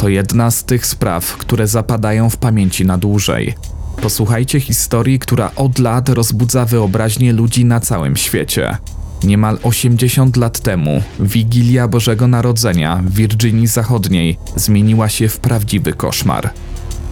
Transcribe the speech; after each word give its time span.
To 0.00 0.08
jedna 0.08 0.50
z 0.50 0.64
tych 0.64 0.86
spraw, 0.86 1.36
które 1.36 1.66
zapadają 1.66 2.30
w 2.30 2.36
pamięci 2.36 2.86
na 2.86 2.98
dłużej. 2.98 3.54
Posłuchajcie 4.02 4.60
historii, 4.60 5.18
która 5.18 5.50
od 5.56 5.78
lat 5.78 6.08
rozbudza 6.08 6.64
wyobraźnię 6.64 7.32
ludzi 7.32 7.64
na 7.64 7.80
całym 7.80 8.16
świecie. 8.16 8.76
Niemal 9.24 9.58
80 9.62 10.36
lat 10.36 10.60
temu 10.60 11.02
Wigilia 11.20 11.88
Bożego 11.88 12.26
Narodzenia 12.26 13.02
w 13.06 13.14
Virginii 13.14 13.66
Zachodniej 13.66 14.38
zmieniła 14.56 15.08
się 15.08 15.28
w 15.28 15.38
prawdziwy 15.38 15.92
koszmar. 15.92 16.50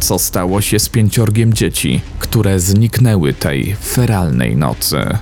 Co 0.01 0.19
stało 0.19 0.61
się 0.61 0.79
z 0.79 0.89
pięciorgiem 0.89 1.55
dzieci, 1.55 2.01
które 2.19 2.61
zniknęły 2.61 3.35
tej 3.35 3.77
feralnej 3.85 4.57
nocy? 4.57 5.19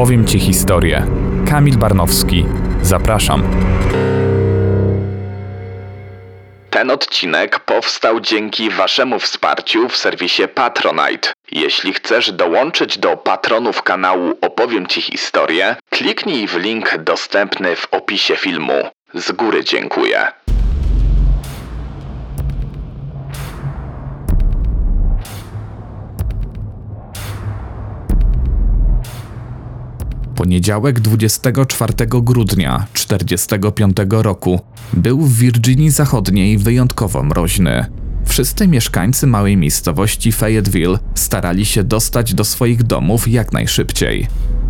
Opowiem 0.00 0.26
Ci 0.26 0.38
historię. 0.38 1.06
Kamil 1.50 1.76
Barnowski. 1.76 2.46
Zapraszam. 2.82 3.42
Ten 6.70 6.90
odcinek 6.90 7.60
powstał 7.60 8.20
dzięki 8.20 8.70
Waszemu 8.70 9.18
wsparciu 9.18 9.88
w 9.88 9.96
serwisie 9.96 10.42
Patronite. 10.54 11.32
Jeśli 11.52 11.92
chcesz 11.92 12.32
dołączyć 12.32 12.98
do 12.98 13.16
patronów 13.16 13.82
kanału 13.82 14.38
Opowiem 14.40 14.86
Ci 14.86 15.02
historię, 15.02 15.76
kliknij 15.90 16.46
w 16.46 16.56
link 16.56 16.98
dostępny 16.98 17.76
w 17.76 17.86
opisie 17.90 18.36
filmu. 18.36 18.88
Z 19.14 19.32
góry 19.32 19.64
dziękuję. 19.64 20.28
Poniedziałek 30.40 31.00
24 31.00 31.92
grudnia 32.08 32.86
1945 32.92 33.96
roku 34.10 34.60
był 34.92 35.20
w 35.20 35.38
Virginii 35.38 35.90
Zachodniej 35.90 36.58
wyjątkowo 36.58 37.22
mroźny. 37.22 37.86
Wszyscy 38.24 38.68
mieszkańcy 38.68 39.26
małej 39.26 39.56
miejscowości 39.56 40.32
Fayetteville 40.32 40.98
starali 41.14 41.66
się 41.66 41.84
dostać 41.84 42.34
do 42.34 42.44
swoich 42.44 42.82
domów 42.82 43.28
jak 43.28 43.52
najszybciej. 43.52 44.26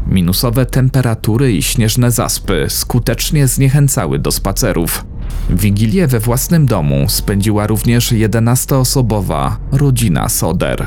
Minusowe 0.06 0.66
temperatury 0.66 1.52
i 1.52 1.62
śnieżne 1.62 2.10
zaspy 2.10 2.66
skutecznie 2.68 3.48
zniechęcały 3.48 4.18
do 4.18 4.30
spacerów. 4.30 5.04
Wigilię 5.50 6.06
we 6.06 6.20
własnym 6.20 6.66
domu 6.66 7.08
spędziła 7.08 7.66
również 7.66 8.12
11-osobowa 8.12 9.56
rodzina 9.72 10.28
Soder. 10.28 10.86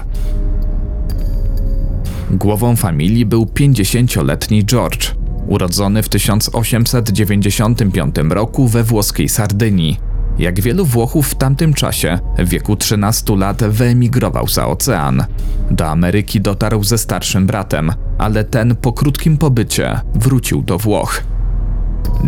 Głową 2.32 2.76
familii 2.76 3.26
był 3.26 3.46
50-letni 3.46 4.66
George, 4.66 5.12
urodzony 5.48 6.04
w 6.04 6.10
1895 6.10 8.16
roku 8.30 8.68
we 8.68 8.84
włoskiej 8.84 9.30
Sardynii. 9.30 10.00
Jak 10.38 10.62
wielu 10.62 10.86
Włochów 10.86 11.28
w 11.28 11.36
tamtym 11.36 11.74
czasie, 11.74 12.20
w 12.38 12.50
wieku 12.50 12.76
13 12.76 13.36
lat 13.36 13.64
wyemigrował 13.64 14.48
za 14.48 14.68
ocean. 14.68 15.26
Do 15.72 15.90
Ameryki 15.90 16.42
dotarł 16.42 16.84
ze 16.84 16.98
starszym 16.98 17.48
bratem, 17.48 17.92
ale 18.18 18.44
ten 18.44 18.76
po 18.76 18.94
krótkim 18.94 19.38
pobycie 19.38 20.00
wrócił 20.16 20.62
do 20.62 20.78
Włoch. 20.78 21.24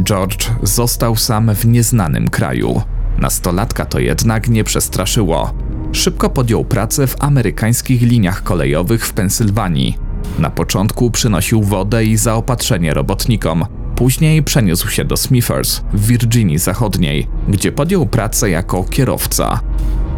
George 0.03 0.51
został 0.63 1.15
sam 1.15 1.55
w 1.55 1.65
nieznanym 1.65 2.27
kraju. 2.27 2.81
Nastolatka 3.17 3.85
to 3.85 3.99
jednak 3.99 4.49
nie 4.49 4.63
przestraszyło. 4.63 5.53
Szybko 5.95 6.29
podjął 6.29 6.65
pracę 6.65 7.07
w 7.07 7.15
amerykańskich 7.19 8.01
liniach 8.01 8.43
kolejowych 8.43 9.07
w 9.07 9.13
Pensylwanii. 9.13 9.97
Na 10.39 10.49
początku 10.49 11.11
przynosił 11.11 11.63
wodę 11.63 12.05
i 12.05 12.17
zaopatrzenie 12.17 12.93
robotnikom. 12.93 13.65
Później 13.95 14.43
przeniósł 14.43 14.89
się 14.89 15.05
do 15.05 15.17
Smithers 15.17 15.81
w 15.93 16.07
Virginii 16.07 16.57
Zachodniej, 16.57 17.27
gdzie 17.47 17.71
podjął 17.71 18.05
pracę 18.05 18.49
jako 18.49 18.83
kierowca. 18.83 19.59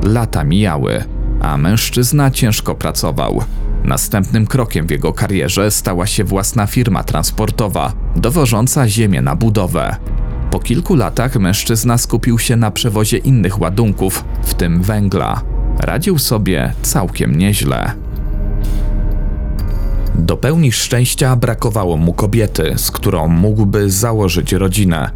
Lata 0.04 0.44
mijały, 0.44 1.04
a 1.42 1.58
mężczyzna 1.58 2.32
ciężko 2.32 2.76
pracował. 2.76 3.44
Następnym 3.84 4.48
krokiem 4.48 4.88
w 4.88 4.92
jego 4.92 5.14
karierze 5.14 5.72
stała 5.72 6.06
się 6.06 6.24
własna 6.24 6.68
firma 6.68 7.04
transportowa, 7.04 7.94
dowożąca 8.16 8.88
ziemię 8.88 9.22
na 9.22 9.36
budowę. 9.36 9.96
Po 10.52 10.60
kilku 10.60 10.96
latach 10.96 11.36
mężczyzna 11.36 11.98
skupił 11.98 12.40
się 12.40 12.56
na 12.56 12.72
przewozie 12.72 13.18
innych 13.18 13.62
ładunków, 13.62 14.26
w 14.44 14.54
tym 14.54 14.82
węgla. 14.82 15.57
Radził 15.80 16.18
sobie 16.18 16.74
całkiem 16.82 17.36
nieźle. 17.36 17.92
Do 20.16 20.38
pełni 20.38 20.72
szczęścia 20.72 21.36
brakowało 21.36 21.98
mu 21.98 22.14
kobiety, 22.14 22.74
z 22.76 22.92
którą 22.92 23.28
mógłby 23.28 23.92
założyć 23.92 24.54
rodzinę. 24.54 25.10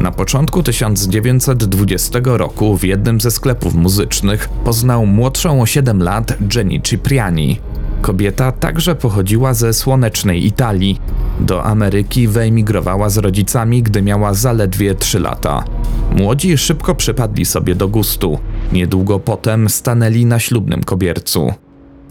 Na 0.00 0.12
początku 0.12 0.62
1920 0.62 2.18
roku 2.24 2.76
w 2.76 2.84
jednym 2.84 3.20
ze 3.20 3.30
sklepów 3.30 3.74
muzycznych 3.74 4.48
poznał 4.48 5.06
młodszą 5.06 5.62
o 5.62 5.66
7 5.66 6.02
lat 6.02 6.36
Jenny 6.54 6.80
Cipriani. 6.80 7.60
Kobieta 8.02 8.52
także 8.52 8.94
pochodziła 8.94 9.54
ze 9.54 9.72
słonecznej 9.72 10.46
Italii. 10.46 11.00
Do 11.40 11.64
Ameryki 11.64 12.28
wyemigrowała 12.28 13.08
z 13.08 13.18
rodzicami, 13.18 13.82
gdy 13.82 14.02
miała 14.02 14.34
zaledwie 14.34 14.94
3 14.94 15.20
lata. 15.20 15.64
Młodzi 16.16 16.58
szybko 16.58 16.94
przypadli 16.94 17.44
sobie 17.44 17.74
do 17.74 17.88
gustu. 17.88 18.38
Niedługo 18.72 19.20
potem 19.20 19.68
stanęli 19.68 20.26
na 20.26 20.38
ślubnym 20.38 20.82
kobiercu. 20.82 21.52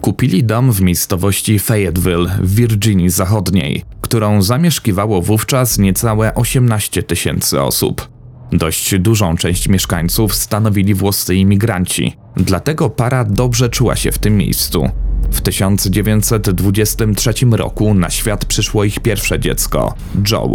Kupili 0.00 0.44
dom 0.44 0.72
w 0.72 0.80
miejscowości 0.80 1.58
Fayetteville 1.58 2.30
w 2.42 2.54
Virginii 2.54 3.10
Zachodniej, 3.10 3.82
którą 4.00 4.42
zamieszkiwało 4.42 5.22
wówczas 5.22 5.78
niecałe 5.78 6.34
18 6.34 7.02
tysięcy 7.02 7.60
osób. 7.60 8.08
Dość 8.52 8.98
dużą 8.98 9.36
część 9.36 9.68
mieszkańców 9.68 10.34
stanowili 10.34 10.94
włoscy 10.94 11.34
imigranci, 11.34 12.16
dlatego 12.36 12.90
para 12.90 13.24
dobrze 13.24 13.68
czuła 13.68 13.96
się 13.96 14.12
w 14.12 14.18
tym 14.18 14.36
miejscu. 14.36 14.90
W 15.32 15.40
1923 15.40 17.32
roku 17.50 17.94
na 17.94 18.10
świat 18.10 18.44
przyszło 18.44 18.84
ich 18.84 19.00
pierwsze 19.00 19.40
dziecko, 19.40 19.94
Joe. 20.30 20.54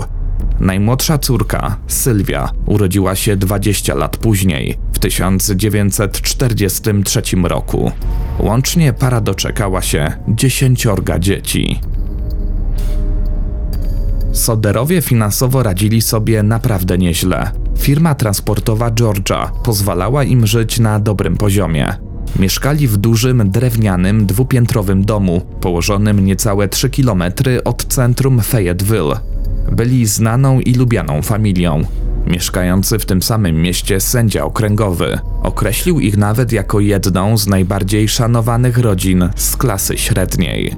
Najmłodsza 0.59 1.17
córka, 1.17 1.77
Sylwia, 1.88 2.49
urodziła 2.65 3.15
się 3.15 3.35
20 3.35 3.95
lat 3.95 4.17
później, 4.17 4.77
w 4.93 4.99
1943 4.99 7.21
roku. 7.43 7.91
Łącznie 8.39 8.93
para 8.93 9.21
doczekała 9.21 9.81
się 9.81 10.11
dziesięciorga 10.27 11.19
dzieci. 11.19 11.79
Soderowie 14.31 15.01
finansowo 15.01 15.63
radzili 15.63 16.01
sobie 16.01 16.44
naprawdę 16.44 16.97
nieźle. 16.97 17.51
Firma 17.77 18.15
transportowa 18.15 18.91
Georgia 18.91 19.51
pozwalała 19.63 20.23
im 20.23 20.47
żyć 20.47 20.79
na 20.79 20.99
dobrym 20.99 21.38
poziomie. 21.38 22.06
Mieszkali 22.40 22.88
w 22.88 22.98
dużym, 22.98 23.52
drewnianym, 23.52 24.25
dwupiętrowym 24.25 25.06
domu, 25.06 25.42
położonym 25.62 26.25
niecałe 26.25 26.68
3 26.68 26.90
km 26.90 27.24
od 27.66 27.86
centrum 27.86 28.42
Fayetteville. 28.42 29.20
Byli 29.72 30.06
znaną 30.06 30.59
i 30.59 30.74
lubianą 30.74 31.22
familią. 31.22 31.84
Mieszkający 32.28 33.00
w 33.00 33.06
tym 33.06 33.22
samym 33.22 33.62
mieście 33.62 34.00
sędzia 34.00 34.46
okręgowy 34.46 35.20
określił 35.44 36.00
ich 36.00 36.18
nawet 36.18 36.52
jako 36.52 36.80
jedną 36.80 37.38
z 37.38 37.48
najbardziej 37.48 38.08
szanowanych 38.08 38.78
rodzin 38.78 39.30
z 39.36 39.58
klasy 39.58 39.98
średniej. 39.98 40.75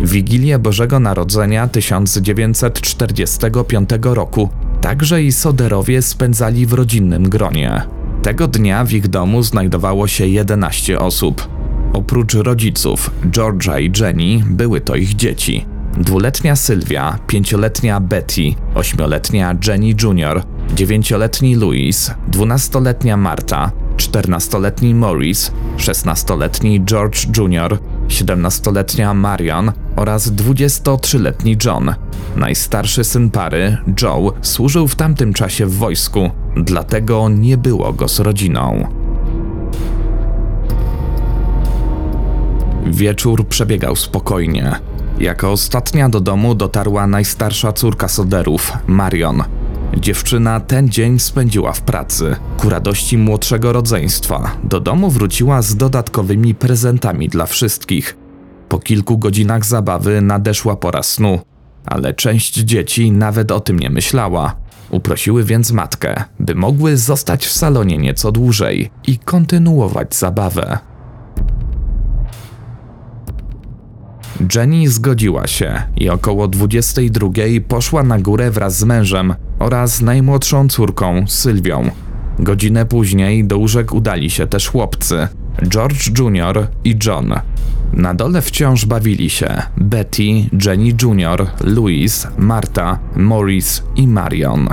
Wigilię 0.00 0.58
Bożego 0.58 1.00
Narodzenia 1.00 1.68
1945 1.68 3.90
roku 4.02 4.48
także 4.80 5.22
i 5.22 5.32
Soderowie 5.32 6.02
spędzali 6.02 6.66
w 6.66 6.72
rodzinnym 6.72 7.28
gronie. 7.28 7.82
Tego 8.26 8.48
dnia 8.48 8.84
w 8.84 8.92
ich 8.92 9.08
domu 9.08 9.42
znajdowało 9.42 10.08
się 10.08 10.26
11 10.26 10.98
osób. 10.98 11.48
Oprócz 11.92 12.34
rodziców, 12.34 13.10
Georgia 13.30 13.78
i 13.78 13.92
Jenny, 14.00 14.44
były 14.46 14.80
to 14.80 14.96
ich 14.96 15.16
dzieci. 15.16 15.66
Dwuletnia 15.96 16.56
Sylwia, 16.56 17.18
pięcioletnia 17.26 18.00
Betty, 18.00 18.42
ośmioletnia 18.74 19.56
Jenny 19.66 19.94
Jr., 20.02 20.42
dziewięcioletni 20.74 21.54
Louis, 21.54 22.10
dwunastoletnia 22.28 23.16
Marta, 23.16 23.72
czternastoletni 23.96 24.94
Maurice, 24.94 25.52
szesnastoletni 25.76 26.80
George 26.80 27.38
Jr., 27.38 27.78
siedemnastoletnia 28.08 29.14
Marion 29.14 29.72
oraz 29.96 30.32
23-letni 30.32 31.56
John. 31.64 31.94
Najstarszy 32.36 33.04
syn 33.04 33.30
pary, 33.30 33.76
Joe, 34.02 34.32
służył 34.42 34.88
w 34.88 34.96
tamtym 34.96 35.32
czasie 35.32 35.66
w 35.66 35.74
wojsku, 35.74 36.30
dlatego 36.56 37.28
nie 37.28 37.56
było 37.56 37.92
go 37.92 38.08
z 38.08 38.20
rodziną. 38.20 38.86
Wieczór 42.86 43.48
przebiegał 43.48 43.96
spokojnie. 43.96 44.74
Jako 45.20 45.52
ostatnia 45.52 46.08
do 46.08 46.20
domu 46.20 46.54
dotarła 46.54 47.06
najstarsza 47.06 47.72
córka 47.72 48.08
Soderów, 48.08 48.72
Marion. 48.86 49.42
Dziewczyna 49.96 50.60
ten 50.60 50.88
dzień 50.88 51.18
spędziła 51.18 51.72
w 51.72 51.80
pracy. 51.80 52.36
Ku 52.58 52.70
radości 52.70 53.18
młodszego 53.18 53.72
rodzeństwa 53.72 54.50
do 54.64 54.80
domu 54.80 55.10
wróciła 55.10 55.62
z 55.62 55.76
dodatkowymi 55.76 56.54
prezentami 56.54 57.28
dla 57.28 57.46
wszystkich. 57.46 58.16
Po 58.68 58.78
kilku 58.78 59.18
godzinach 59.18 59.64
zabawy 59.64 60.22
nadeszła 60.22 60.76
pora 60.76 61.02
snu, 61.02 61.40
ale 61.86 62.14
część 62.14 62.54
dzieci 62.54 63.12
nawet 63.12 63.52
o 63.52 63.60
tym 63.60 63.78
nie 63.78 63.90
myślała. 63.90 64.65
Uprosiły 64.90 65.44
więc 65.44 65.72
matkę, 65.72 66.24
by 66.40 66.54
mogły 66.54 66.96
zostać 66.96 67.46
w 67.46 67.52
salonie 67.52 67.98
nieco 67.98 68.32
dłużej 68.32 68.90
i 69.06 69.18
kontynuować 69.18 70.14
zabawę. 70.14 70.78
Jenny 74.54 74.88
zgodziła 74.88 75.46
się 75.46 75.82
i 75.96 76.08
około 76.10 76.48
22 76.48 77.28
poszła 77.68 78.02
na 78.02 78.18
górę 78.18 78.50
wraz 78.50 78.78
z 78.78 78.84
mężem 78.84 79.34
oraz 79.58 80.00
najmłodszą 80.00 80.68
córką 80.68 81.24
Sylwią. 81.28 81.90
Godzinę 82.38 82.86
później 82.86 83.44
do 83.44 83.58
łóżek 83.58 83.94
udali 83.94 84.30
się 84.30 84.46
też 84.46 84.68
chłopcy 84.68 85.28
George 85.62 86.18
Jr. 86.18 86.68
i 86.84 86.96
John. 87.06 87.34
Na 87.92 88.14
dole 88.14 88.42
wciąż 88.42 88.86
bawili 88.86 89.30
się 89.30 89.62
Betty, 89.76 90.22
Jenny 90.66 90.92
Jr., 91.02 91.46
Louis, 91.60 92.26
Marta, 92.38 92.98
Maurice 93.16 93.82
i 93.96 94.08
Marion. 94.08 94.68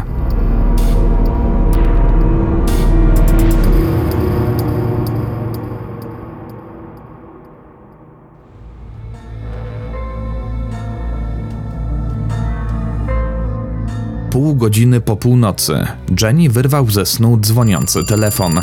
Pół 14.31 14.56
godziny 14.56 15.01
po 15.01 15.15
północy 15.15 15.88
Jenny 16.21 16.50
wyrwał 16.50 16.89
ze 16.89 17.06
snu 17.06 17.38
dzwoniący 17.38 18.06
telefon. 18.06 18.59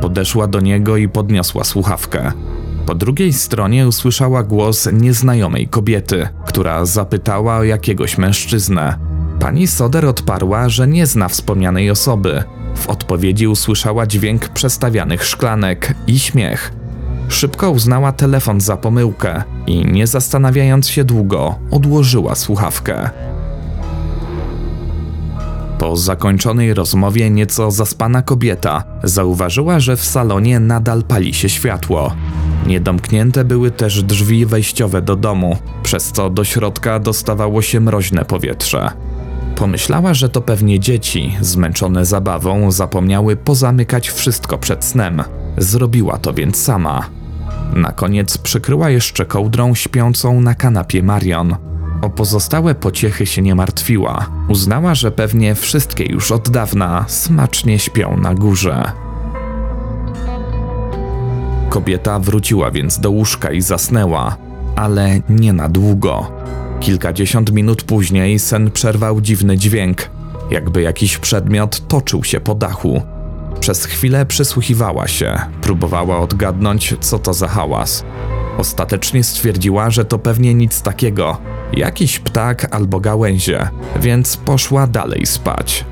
Podeszła 0.00 0.46
do 0.46 0.60
niego 0.60 0.96
i 0.96 1.08
podniosła 1.08 1.64
słuchawkę. 1.64 2.32
Po 2.86 2.94
drugiej 2.94 3.32
stronie 3.32 3.88
usłyszała 3.88 4.42
głos 4.42 4.88
nieznajomej 4.92 5.68
kobiety, 5.68 6.28
która 6.46 6.84
zapytała 6.84 7.56
o 7.56 7.64
jakiegoś 7.64 8.18
mężczyznę. 8.18 8.98
Pani 9.40 9.66
Soder 9.66 10.06
odparła, 10.06 10.68
że 10.68 10.88
nie 10.88 11.06
zna 11.06 11.28
wspomnianej 11.28 11.90
osoby. 11.90 12.44
W 12.76 12.88
odpowiedzi 12.88 13.48
usłyszała 13.48 14.06
dźwięk 14.06 14.48
przestawianych 14.48 15.24
szklanek 15.24 15.94
i 16.06 16.18
śmiech. 16.18 16.72
Szybko 17.28 17.70
uznała 17.70 18.12
telefon 18.12 18.60
za 18.60 18.76
pomyłkę 18.76 19.42
i 19.66 19.86
nie 19.86 20.06
zastanawiając 20.06 20.88
się 20.88 21.04
długo, 21.04 21.58
odłożyła 21.70 22.34
słuchawkę. 22.34 23.10
Po 25.78 25.96
zakończonej 25.96 26.74
rozmowie 26.74 27.30
nieco 27.30 27.70
zaspana 27.70 28.22
kobieta 28.22 28.84
zauważyła, 29.04 29.80
że 29.80 29.96
w 29.96 30.04
salonie 30.04 30.60
nadal 30.60 31.02
pali 31.02 31.34
się 31.34 31.48
światło. 31.48 32.12
Niedomknięte 32.66 33.44
były 33.44 33.70
też 33.70 34.02
drzwi 34.02 34.46
wejściowe 34.46 35.02
do 35.02 35.16
domu, 35.16 35.56
przez 35.82 36.12
co 36.12 36.30
do 36.30 36.44
środka 36.44 36.98
dostawało 36.98 37.62
się 37.62 37.80
mroźne 37.80 38.24
powietrze. 38.24 38.90
Pomyślała, 39.56 40.14
że 40.14 40.28
to 40.28 40.40
pewnie 40.40 40.80
dzieci, 40.80 41.36
zmęczone 41.40 42.04
zabawą, 42.04 42.70
zapomniały 42.70 43.36
pozamykać 43.36 44.08
wszystko 44.10 44.58
przed 44.58 44.84
snem. 44.84 45.22
Zrobiła 45.58 46.18
to 46.18 46.32
więc 46.32 46.62
sama. 46.62 47.06
Na 47.74 47.92
koniec 47.92 48.38
przykryła 48.38 48.90
jeszcze 48.90 49.26
kołdrą 49.26 49.74
śpiącą 49.74 50.40
na 50.40 50.54
kanapie 50.54 51.02
Marion. 51.02 51.56
O 52.02 52.10
pozostałe 52.10 52.74
pociechy 52.74 53.26
się 53.26 53.42
nie 53.42 53.54
martwiła. 53.54 54.26
Uznała, 54.48 54.94
że 54.94 55.10
pewnie 55.10 55.54
wszystkie 55.54 56.04
już 56.04 56.32
od 56.32 56.50
dawna 56.50 57.04
smacznie 57.08 57.78
śpią 57.78 58.16
na 58.16 58.34
górze. 58.34 58.92
Kobieta 61.68 62.18
wróciła 62.18 62.70
więc 62.70 63.00
do 63.00 63.10
łóżka 63.10 63.50
i 63.50 63.60
zasnęła, 63.60 64.36
ale 64.76 65.20
nie 65.28 65.52
na 65.52 65.68
długo. 65.68 66.32
Kilkadziesiąt 66.80 67.52
minut 67.52 67.82
później 67.82 68.38
sen 68.38 68.70
przerwał 68.70 69.20
dziwny 69.20 69.58
dźwięk, 69.58 70.10
jakby 70.50 70.82
jakiś 70.82 71.18
przedmiot 71.18 71.88
toczył 71.88 72.24
się 72.24 72.40
po 72.40 72.54
dachu. 72.54 73.02
Przez 73.60 73.84
chwilę 73.84 74.26
przysłuchiwała 74.26 75.08
się, 75.08 75.38
próbowała 75.60 76.18
odgadnąć, 76.18 76.94
co 77.00 77.18
to 77.18 77.34
za 77.34 77.48
hałas. 77.48 78.04
Ostatecznie 78.58 79.24
stwierdziła, 79.24 79.90
że 79.90 80.04
to 80.04 80.18
pewnie 80.18 80.54
nic 80.54 80.82
takiego, 80.82 81.38
jakiś 81.72 82.18
ptak 82.18 82.74
albo 82.74 83.00
gałęzie, 83.00 83.68
więc 84.00 84.36
poszła 84.36 84.86
dalej 84.86 85.26
spać. 85.26 85.84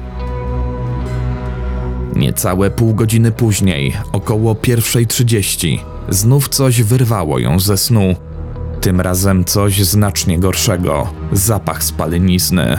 Niecałe 2.17 2.71
pół 2.71 2.95
godziny 2.95 3.33
później, 3.33 3.97
około 4.13 4.55
1.30, 4.55 5.79
znów 6.09 6.49
coś 6.49 6.83
wyrwało 6.83 7.39
ją 7.39 7.61
ze 7.61 7.77
snu. 7.77 8.15
Tym 8.81 9.01
razem 9.01 9.45
coś 9.45 9.85
znacznie 9.85 10.39
gorszego 10.39 11.09
zapach 11.33 11.83
spalenizny. 11.83 12.79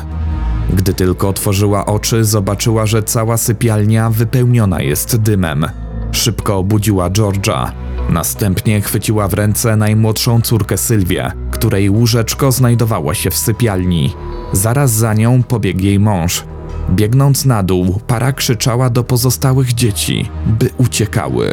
Gdy 0.74 0.94
tylko 0.94 1.30
otworzyła 1.30 1.86
oczy, 1.86 2.24
zobaczyła, 2.24 2.86
że 2.86 3.04
cała 3.04 3.38
sypialnia 3.38 4.10
wypełniona 4.10 4.82
jest 4.82 5.18
dymem. 5.18 5.66
Szybko 6.12 6.58
obudziła 6.58 7.10
Georgia. 7.10 7.87
Następnie 8.10 8.82
chwyciła 8.82 9.28
w 9.28 9.34
ręce 9.34 9.76
najmłodszą 9.76 10.42
córkę 10.42 10.78
Sylwię, 10.78 11.32
której 11.52 11.90
łóżeczko 11.90 12.52
znajdowało 12.52 13.14
się 13.14 13.32
w 13.32 13.38
sypialni. 13.38 14.14
Zaraz 14.54 14.92
za 14.92 15.14
nią 15.14 15.44
pobiegł 15.44 15.80
jej 15.80 16.00
mąż. 16.00 16.44
Biegnąc 16.90 17.46
na 17.46 17.64
dół, 17.64 18.02
para 18.08 18.32
krzyczała 18.32 18.90
do 18.90 19.04
pozostałych 19.04 19.74
dzieci, 19.74 20.30
by 20.46 20.70
uciekały. 20.78 21.52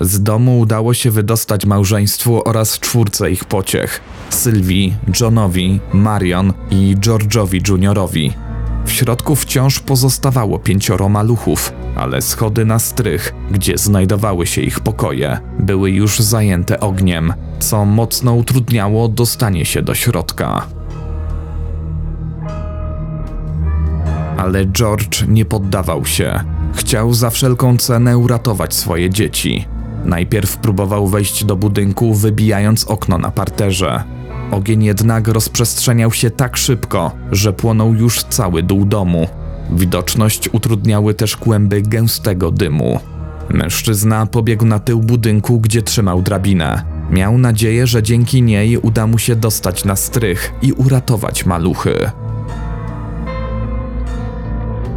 Z 0.00 0.22
domu 0.22 0.60
udało 0.60 0.94
się 0.94 1.10
wydostać 1.10 1.66
małżeństwu 1.66 2.48
oraz 2.48 2.78
czwórce 2.78 3.30
ich 3.30 3.44
pociech: 3.44 4.00
Sylwii, 4.30 4.94
Johnowi, 5.20 5.80
Marion 5.92 6.52
i 6.70 6.96
George'owi 6.96 7.68
Juniorowi. 7.68 8.32
W 8.88 8.92
środku 8.92 9.36
wciąż 9.36 9.80
pozostawało 9.80 10.58
pięcioro 10.58 11.08
maluchów, 11.08 11.72
ale 11.96 12.22
schody 12.22 12.64
na 12.64 12.78
strych, 12.78 13.34
gdzie 13.50 13.78
znajdowały 13.78 14.46
się 14.46 14.62
ich 14.62 14.80
pokoje, 14.80 15.38
były 15.58 15.90
już 15.90 16.18
zajęte 16.18 16.80
ogniem, 16.80 17.34
co 17.58 17.84
mocno 17.84 18.34
utrudniało 18.34 19.08
dostanie 19.08 19.64
się 19.64 19.82
do 19.82 19.94
środka. 19.94 20.66
Ale 24.36 24.66
George 24.66 25.28
nie 25.28 25.44
poddawał 25.44 26.06
się. 26.06 26.40
Chciał 26.74 27.14
za 27.14 27.30
wszelką 27.30 27.76
cenę 27.76 28.18
uratować 28.18 28.74
swoje 28.74 29.10
dzieci. 29.10 29.66
Najpierw 30.04 30.56
próbował 30.56 31.06
wejść 31.06 31.44
do 31.44 31.56
budynku, 31.56 32.14
wybijając 32.14 32.84
okno 32.84 33.18
na 33.18 33.30
parterze. 33.30 34.17
Ogień 34.50 34.84
jednak 34.84 35.28
rozprzestrzeniał 35.28 36.12
się 36.12 36.30
tak 36.30 36.56
szybko, 36.56 37.12
że 37.32 37.52
płonął 37.52 37.94
już 37.94 38.22
cały 38.22 38.62
dół 38.62 38.84
domu. 38.84 39.28
Widoczność 39.70 40.48
utrudniały 40.52 41.14
też 41.14 41.36
kłęby 41.36 41.82
gęstego 41.82 42.50
dymu. 42.50 43.00
Mężczyzna 43.50 44.26
pobiegł 44.26 44.64
na 44.64 44.78
tył 44.78 45.00
budynku, 45.00 45.60
gdzie 45.60 45.82
trzymał 45.82 46.22
drabinę. 46.22 46.82
Miał 47.10 47.38
nadzieję, 47.38 47.86
że 47.86 48.02
dzięki 48.02 48.42
niej 48.42 48.78
uda 48.78 49.06
mu 49.06 49.18
się 49.18 49.36
dostać 49.36 49.84
na 49.84 49.96
strych 49.96 50.52
i 50.62 50.72
uratować 50.72 51.46
maluchy. 51.46 52.10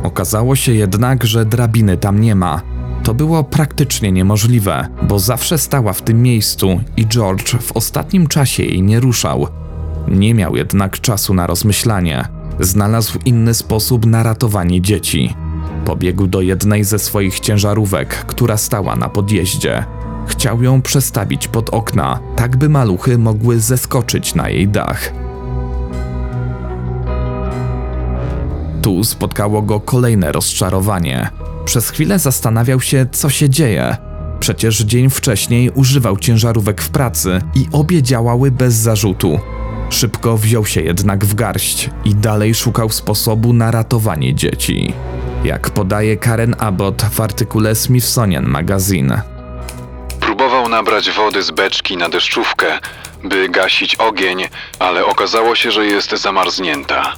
Okazało 0.04 0.56
się 0.56 0.74
jednak, 0.74 1.24
że 1.24 1.46
drabiny 1.46 1.98
tam 1.98 2.22
nie 2.22 2.36
ma. 2.36 2.62
To 3.04 3.14
było 3.14 3.44
praktycznie 3.44 4.12
niemożliwe, 4.12 4.88
bo 5.02 5.20
zawsze 5.20 5.58
stała 5.58 5.94
w 5.94 6.02
tym 6.02 6.22
miejscu 6.22 6.80
i 6.98 7.08
George 7.08 7.56
w 7.62 7.72
ostatnim 7.72 8.28
czasie 8.28 8.64
jej 8.64 8.82
nie 8.82 9.00
ruszał. 9.00 9.48
Nie 10.08 10.34
miał 10.34 10.56
jednak 10.56 11.02
czasu 11.02 11.34
na 11.34 11.48
rozmyślanie. 11.48 12.26
Znalazł 12.60 13.20
inny 13.26 13.54
sposób 13.54 14.06
na 14.06 14.24
ratowanie 14.24 14.82
dzieci. 14.82 15.36
Pobiegł 15.86 16.28
do 16.28 16.42
jednej 16.42 16.84
ze 16.84 17.00
swoich 17.00 17.40
ciężarówek, 17.40 18.10
która 18.10 18.58
stała 18.58 18.96
na 18.96 19.10
podjeździe. 19.10 19.86
Chciał 20.28 20.64
ją 20.64 20.82
przestawić 20.82 21.48
pod 21.48 21.70
okna, 21.70 22.20
tak 22.36 22.58
by 22.58 22.70
maluchy 22.70 23.18
mogły 23.18 23.60
zeskoczyć 23.60 24.36
na 24.36 24.50
jej 24.50 24.68
dach. 24.68 25.14
Tu 28.82 29.04
spotkało 29.04 29.62
go 29.62 29.80
kolejne 29.80 30.32
rozczarowanie. 30.32 31.41
Przez 31.66 31.90
chwilę 31.90 32.20
zastanawiał 32.20 32.82
się, 32.82 33.06
co 33.12 33.30
się 33.30 33.50
dzieje. 33.50 33.98
Przecież 34.40 34.80
dzień 34.80 35.10
wcześniej 35.10 35.70
używał 35.70 36.18
ciężarówek 36.18 36.82
w 36.82 36.90
pracy 36.90 37.42
i 37.56 37.68
obie 37.72 38.04
działały 38.04 38.52
bez 38.52 38.74
zarzutu. 38.74 39.40
Szybko 39.90 40.38
wziął 40.38 40.66
się 40.66 40.82
jednak 40.82 41.26
w 41.26 41.36
garść 41.36 41.90
i 42.06 42.16
dalej 42.16 42.56
szukał 42.56 42.90
sposobu 42.90 43.54
na 43.54 43.72
ratowanie 43.72 44.36
dzieci. 44.36 44.94
Jak 45.44 45.70
podaje 45.70 46.18
Karen 46.18 46.56
Abbott 46.60 47.02
w 47.12 47.22
artykule 47.22 47.76
Smithsonian 47.76 48.46
Magazine. 48.46 49.22
Próbował 50.20 50.70
nabrać 50.70 51.12
wody 51.12 51.44
z 51.44 51.52
beczki 51.52 51.98
na 51.98 52.10
deszczówkę, 52.10 52.80
by 53.24 53.50
gasić 53.50 53.96
ogień, 53.96 54.48
ale 54.80 55.06
okazało 55.06 55.56
się, 55.56 55.72
że 55.72 55.86
jest 55.86 56.12
zamarznięta. 56.12 57.14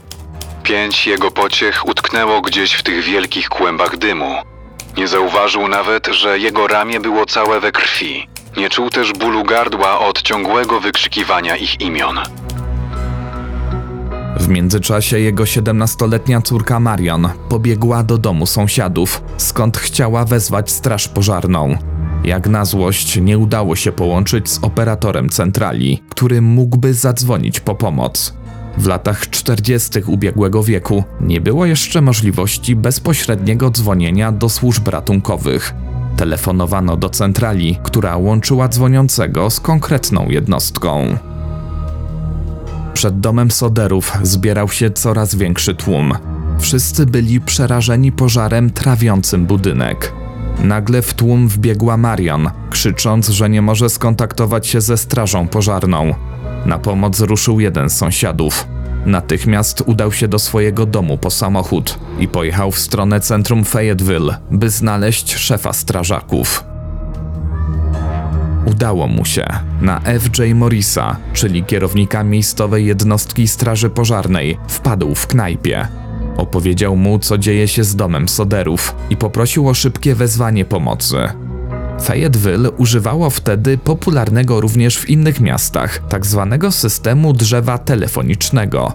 Pięć 0.64 1.08
jego 1.08 1.32
pociech 1.32 1.88
utknęło 1.88 2.42
gdzieś 2.42 2.74
w 2.74 2.84
tych 2.84 3.04
wielkich 3.04 3.50
kłębach 3.50 3.98
dymu. 3.98 4.36
Nie 4.98 5.08
zauważył 5.08 5.68
nawet, 5.68 6.08
że 6.08 6.40
jego 6.40 6.68
ramię 6.68 7.00
było 7.00 7.26
całe 7.26 7.60
we 7.60 7.72
krwi. 7.72 8.28
Nie 8.58 8.70
czuł 8.70 8.90
też 8.90 9.14
bólu 9.14 9.44
gardła 9.44 10.00
od 10.00 10.22
ciągłego 10.22 10.80
wykrzykiwania 10.80 11.56
ich 11.56 11.82
imion. 11.82 12.20
W 14.40 14.48
międzyczasie 14.48 15.20
jego 15.20 15.44
17-letnia 15.44 16.42
córka 16.42 16.80
Marion 16.80 17.30
pobiegła 17.50 18.04
do 18.04 18.18
domu 18.18 18.46
sąsiadów, 18.46 19.22
skąd 19.38 19.78
chciała 19.78 20.26
wezwać 20.26 20.72
straż 20.72 21.08
pożarną. 21.08 21.78
Jak 22.24 22.48
na 22.48 22.66
złość 22.66 23.16
nie 23.16 23.38
udało 23.38 23.76
się 23.76 23.92
połączyć 23.92 24.50
z 24.50 24.64
operatorem 24.64 25.30
centrali, 25.30 26.04
który 26.10 26.42
mógłby 26.42 26.94
zadzwonić 26.94 27.60
po 27.60 27.76
pomoc. 27.76 28.43
W 28.78 28.88
latach 28.88 29.30
40. 29.30 29.90
ubiegłego 30.08 30.64
wieku 30.64 31.04
nie 31.22 31.42
było 31.42 31.66
jeszcze 31.66 32.02
możliwości 32.02 32.76
bezpośredniego 32.76 33.70
dzwonienia 33.70 34.32
do 34.32 34.50
służb 34.50 34.88
ratunkowych. 34.88 35.74
Telefonowano 36.18 36.98
do 36.98 37.10
centrali, 37.10 37.80
która 37.84 38.18
łączyła 38.18 38.68
dzwoniącego 38.68 39.50
z 39.50 39.60
konkretną 39.60 40.30
jednostką. 40.30 41.18
Przed 42.94 43.20
domem 43.20 43.52
Soderów 43.52 44.18
zbierał 44.24 44.70
się 44.70 44.92
coraz 44.92 45.36
większy 45.36 45.76
tłum. 45.76 46.14
Wszyscy 46.60 47.06
byli 47.06 47.42
przerażeni 47.42 48.12
pożarem 48.12 48.70
trawiącym 48.70 49.46
budynek. 49.46 50.14
Nagle 50.64 51.02
w 51.02 51.14
tłum 51.14 51.48
wbiegła 51.48 51.98
Marion, 51.98 52.50
krzycząc, 52.70 53.30
że 53.30 53.50
nie 53.50 53.62
może 53.62 53.90
skontaktować 53.90 54.68
się 54.68 54.82
ze 54.82 54.98
strażą 54.98 55.48
pożarną. 55.48 56.14
Na 56.66 56.80
pomoc 56.80 57.20
ruszył 57.20 57.60
jeden 57.60 57.90
z 57.90 57.98
sąsiadów. 57.98 58.68
Natychmiast 59.06 59.84
udał 59.86 60.12
się 60.12 60.28
do 60.28 60.40
swojego 60.40 60.86
domu 60.86 61.18
po 61.18 61.30
samochód 61.30 62.00
i 62.20 62.28
pojechał 62.28 62.72
w 62.72 62.80
stronę 62.80 63.20
centrum 63.20 63.66
Fayetteville, 63.66 64.36
by 64.52 64.70
znaleźć 64.70 65.36
szefa 65.36 65.74
strażaków. 65.74 66.64
Udało 68.66 69.08
mu 69.08 69.26
się. 69.26 69.46
Na 69.82 70.02
F.J. 70.04 70.56
Morrisa, 70.56 71.18
czyli 71.34 71.64
kierownika 71.64 72.24
miejscowej 72.24 72.86
jednostki 72.86 73.48
straży 73.48 73.90
pożarnej, 73.90 74.58
wpadł 74.68 75.16
w 75.16 75.28
knajpie. 75.28 75.88
Opowiedział 76.38 76.96
mu, 76.96 77.20
co 77.20 77.38
dzieje 77.38 77.68
się 77.68 77.84
z 77.84 77.96
domem 77.96 78.30
Soderów 78.30 78.96
i 79.10 79.18
poprosił 79.18 79.70
o 79.70 79.74
szybkie 79.74 80.16
wezwanie 80.16 80.66
pomocy. 80.66 81.18
Fayetteville 82.02 82.72
używało 82.72 83.30
wtedy 83.30 83.78
popularnego 83.78 84.62
również 84.62 84.98
w 84.98 85.10
innych 85.10 85.40
miastach 85.40 86.00
tak 86.10 86.26
zwanego 86.26 86.72
systemu 86.72 87.34
drzewa 87.34 87.78
telefonicznego. 87.78 88.94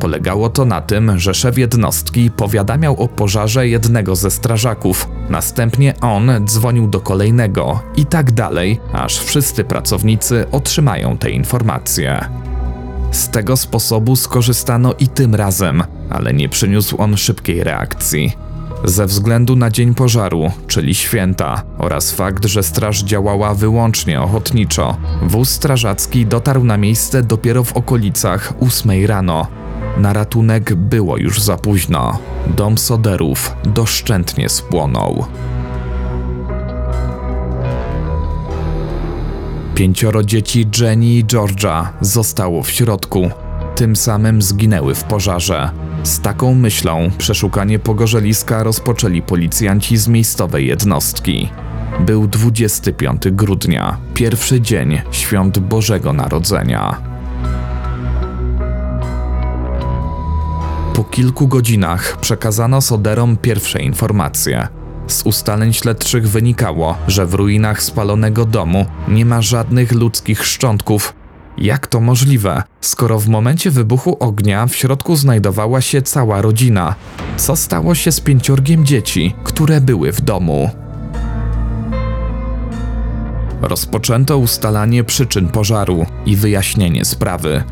Polegało 0.00 0.50
to 0.50 0.64
na 0.64 0.80
tym, 0.80 1.18
że 1.18 1.34
szef 1.34 1.58
jednostki 1.58 2.30
powiadamiał 2.30 3.02
o 3.02 3.08
pożarze 3.08 3.68
jednego 3.68 4.16
ze 4.16 4.30
strażaków, 4.30 5.08
następnie 5.28 5.94
on 6.00 6.30
dzwonił 6.44 6.88
do 6.88 7.00
kolejnego 7.00 7.82
i 7.96 8.06
tak 8.06 8.32
dalej, 8.32 8.80
aż 8.92 9.18
wszyscy 9.18 9.64
pracownicy 9.64 10.46
otrzymają 10.52 11.18
te 11.18 11.30
informacje. 11.30 12.24
Z 13.10 13.28
tego 13.28 13.56
sposobu 13.56 14.16
skorzystano 14.16 14.94
i 14.98 15.08
tym 15.08 15.34
razem, 15.34 15.82
ale 16.10 16.34
nie 16.34 16.48
przyniósł 16.48 16.96
on 17.02 17.16
szybkiej 17.16 17.64
reakcji. 17.64 18.49
Ze 18.84 19.06
względu 19.06 19.56
na 19.56 19.70
dzień 19.70 19.94
pożaru, 19.94 20.50
czyli 20.66 20.94
święta, 20.94 21.62
oraz 21.78 22.12
fakt, 22.12 22.46
że 22.46 22.62
straż 22.62 23.02
działała 23.02 23.54
wyłącznie 23.54 24.20
ochotniczo, 24.20 24.96
wóz 25.22 25.50
strażacki 25.50 26.26
dotarł 26.26 26.64
na 26.64 26.76
miejsce 26.76 27.22
dopiero 27.22 27.64
w 27.64 27.76
okolicach 27.76 28.52
8 28.60 29.06
rano. 29.06 29.46
Na 29.96 30.12
ratunek 30.12 30.74
było 30.74 31.16
już 31.16 31.40
za 31.40 31.56
późno. 31.56 32.18
Dom 32.56 32.78
Soderów 32.78 33.56
doszczętnie 33.64 34.48
spłonął. 34.48 35.24
Pięcioro 39.74 40.24
dzieci 40.24 40.68
Jenny 40.80 41.06
i 41.06 41.24
Georgia 41.24 41.92
zostało 42.00 42.62
w 42.62 42.70
środku. 42.70 43.30
Tym 43.74 43.96
samym 43.96 44.42
zginęły 44.42 44.94
w 44.94 45.04
pożarze. 45.04 45.70
Z 46.02 46.20
taką 46.20 46.54
myślą 46.54 47.10
przeszukanie 47.18 47.78
pogorzeliska 47.78 48.62
rozpoczęli 48.62 49.22
policjanci 49.22 49.96
z 49.96 50.08
miejscowej 50.08 50.66
jednostki. 50.66 51.48
Był 52.00 52.26
25 52.26 53.22
grudnia, 53.30 53.98
pierwszy 54.14 54.60
dzień 54.60 55.00
świąt 55.10 55.58
Bożego 55.58 56.12
Narodzenia. 56.12 56.96
Po 60.94 61.04
kilku 61.04 61.48
godzinach 61.48 62.16
przekazano 62.20 62.80
Soderom 62.80 63.36
pierwsze 63.36 63.82
informacje. 63.82 64.68
Z 65.06 65.22
ustaleń 65.22 65.72
śledczych 65.72 66.28
wynikało, 66.28 66.96
że 67.08 67.26
w 67.26 67.34
ruinach 67.34 67.82
spalonego 67.82 68.44
domu 68.44 68.86
nie 69.08 69.24
ma 69.24 69.42
żadnych 69.42 69.92
ludzkich 69.92 70.46
szczątków. 70.46 71.19
Jak 71.60 71.86
to 71.86 72.00
możliwe, 72.00 72.62
skoro 72.80 73.18
w 73.18 73.28
momencie 73.28 73.70
wybuchu 73.70 74.16
ognia 74.20 74.66
w 74.66 74.76
środku 74.76 75.16
znajdowała 75.16 75.80
się 75.80 76.02
cała 76.02 76.42
rodzina? 76.42 76.94
Co 77.36 77.56
stało 77.56 77.94
się 77.94 78.12
z 78.12 78.20
pięciorgiem 78.20 78.86
dzieci, 78.86 79.34
które 79.44 79.80
były 79.80 80.12
w 80.12 80.20
domu? 80.20 80.70
Rozpoczęto 83.62 84.38
ustalanie 84.38 85.04
przyczyn 85.04 85.48
pożaru 85.48 86.06
i 86.26 86.36
wyjaśnienie 86.36 87.04
sprawy. 87.04 87.62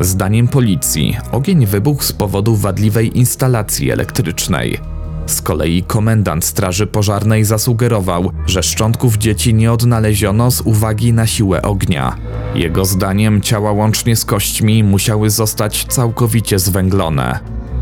Zdaniem 0.00 0.48
policji 0.48 1.16
ogień 1.32 1.66
wybuchł 1.66 2.02
z 2.02 2.12
powodu 2.12 2.56
wadliwej 2.56 3.18
instalacji 3.18 3.90
elektrycznej. 3.90 4.95
Z 5.26 5.42
kolei 5.42 5.82
komendant 5.82 6.44
Straży 6.44 6.86
Pożarnej 6.86 7.44
zasugerował, 7.44 8.32
że 8.46 8.62
szczątków 8.62 9.16
dzieci 9.16 9.54
nie 9.54 9.72
odnaleziono 9.72 10.50
z 10.50 10.60
uwagi 10.60 11.12
na 11.12 11.26
siłę 11.26 11.62
ognia. 11.62 12.16
Jego 12.54 12.84
zdaniem 12.84 13.40
ciała 13.40 13.72
łącznie 13.72 14.16
z 14.16 14.24
kośćmi 14.24 14.84
musiały 14.84 15.30
zostać 15.30 15.84
całkowicie 15.88 16.58
zwęglone. 16.58 17.38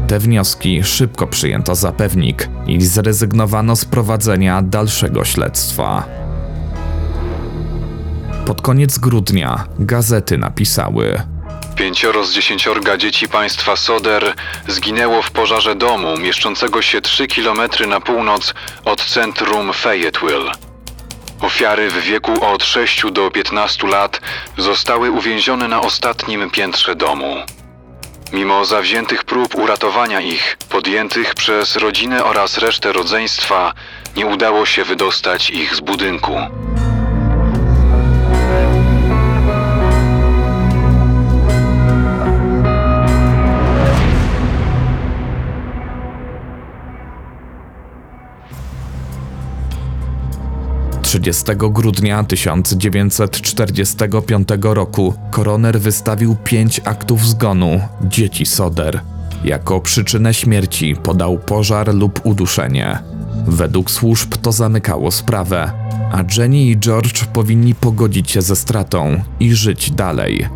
Te 0.07 0.19
wnioski 0.19 0.83
szybko 0.83 1.27
przyjęto 1.27 1.75
za 1.75 1.93
pewnik 1.93 2.49
i 2.67 2.83
zrezygnowano 2.83 3.77
z 3.77 3.85
prowadzenia 3.85 4.63
dalszego 4.63 5.25
śledztwa. 5.25 6.05
Pod 8.47 8.63
koniec 8.63 8.99
grudnia 8.99 9.65
gazety 9.79 10.39
napisały: 10.39 11.34
Pięcioro 11.85 12.25
z 12.25 12.33
dziesięciorga 12.33 12.97
dzieci 12.97 13.29
państwa 13.29 13.77
Soder 13.77 14.35
zginęło 14.69 15.23
w 15.23 15.31
pożarze 15.31 15.75
domu 15.75 16.19
mieszczącego 16.19 16.83
się 16.83 17.01
3 17.01 17.27
km 17.27 17.61
na 17.89 18.01
północ 18.01 18.55
od 18.85 19.05
centrum 19.05 19.73
Fayetteville. 19.73 20.53
Ofiary 21.41 21.91
w 21.91 22.01
wieku 22.01 22.45
od 22.45 22.65
6 22.65 23.03
do 23.13 23.31
15 23.31 23.87
lat 23.87 24.21
zostały 24.57 25.11
uwięzione 25.11 25.69
na 25.69 25.81
ostatnim 25.81 26.51
piętrze 26.51 26.95
domu. 26.95 27.37
Mimo 28.33 28.65
zawziętych 28.65 29.25
prób 29.25 29.55
uratowania 29.55 30.21
ich, 30.21 30.57
podjętych 30.69 31.35
przez 31.35 31.77
rodzinę 31.77 32.25
oraz 32.25 32.59
resztę 32.59 32.93
rodzeństwa, 32.93 33.73
nie 34.17 34.27
udało 34.27 34.67
się 34.67 34.85
wydostać 34.85 35.51
ich 35.51 35.75
z 35.75 35.81
budynku.– 35.81 36.37
30 51.15 51.45
grudnia 51.57 52.25
1945 52.25 54.49
roku 54.63 55.15
koroner 55.31 55.81
wystawił 55.81 56.37
pięć 56.45 56.81
aktów 56.85 57.27
zgonu 57.27 57.81
dzieci 58.03 58.47
Soder. 58.47 59.01
Jako 59.45 59.81
przyczynę 59.81 60.35
śmierci 60.35 60.97
podał 60.97 61.39
pożar 61.39 61.95
lub 61.95 62.27
uduszenie. 62.27 62.99
Według 63.47 63.91
służb 63.91 64.35
to 64.43 64.53
zamykało 64.53 65.11
sprawę, 65.11 65.71
a 66.13 66.25
Jenny 66.37 66.63
i 66.63 66.79
George 66.79 67.25
powinni 67.25 67.75
pogodzić 67.75 68.31
się 68.31 68.43
ze 68.43 68.57
stratą 68.57 69.21
i 69.41 69.55
żyć 69.55 69.91
dalej. 69.91 70.49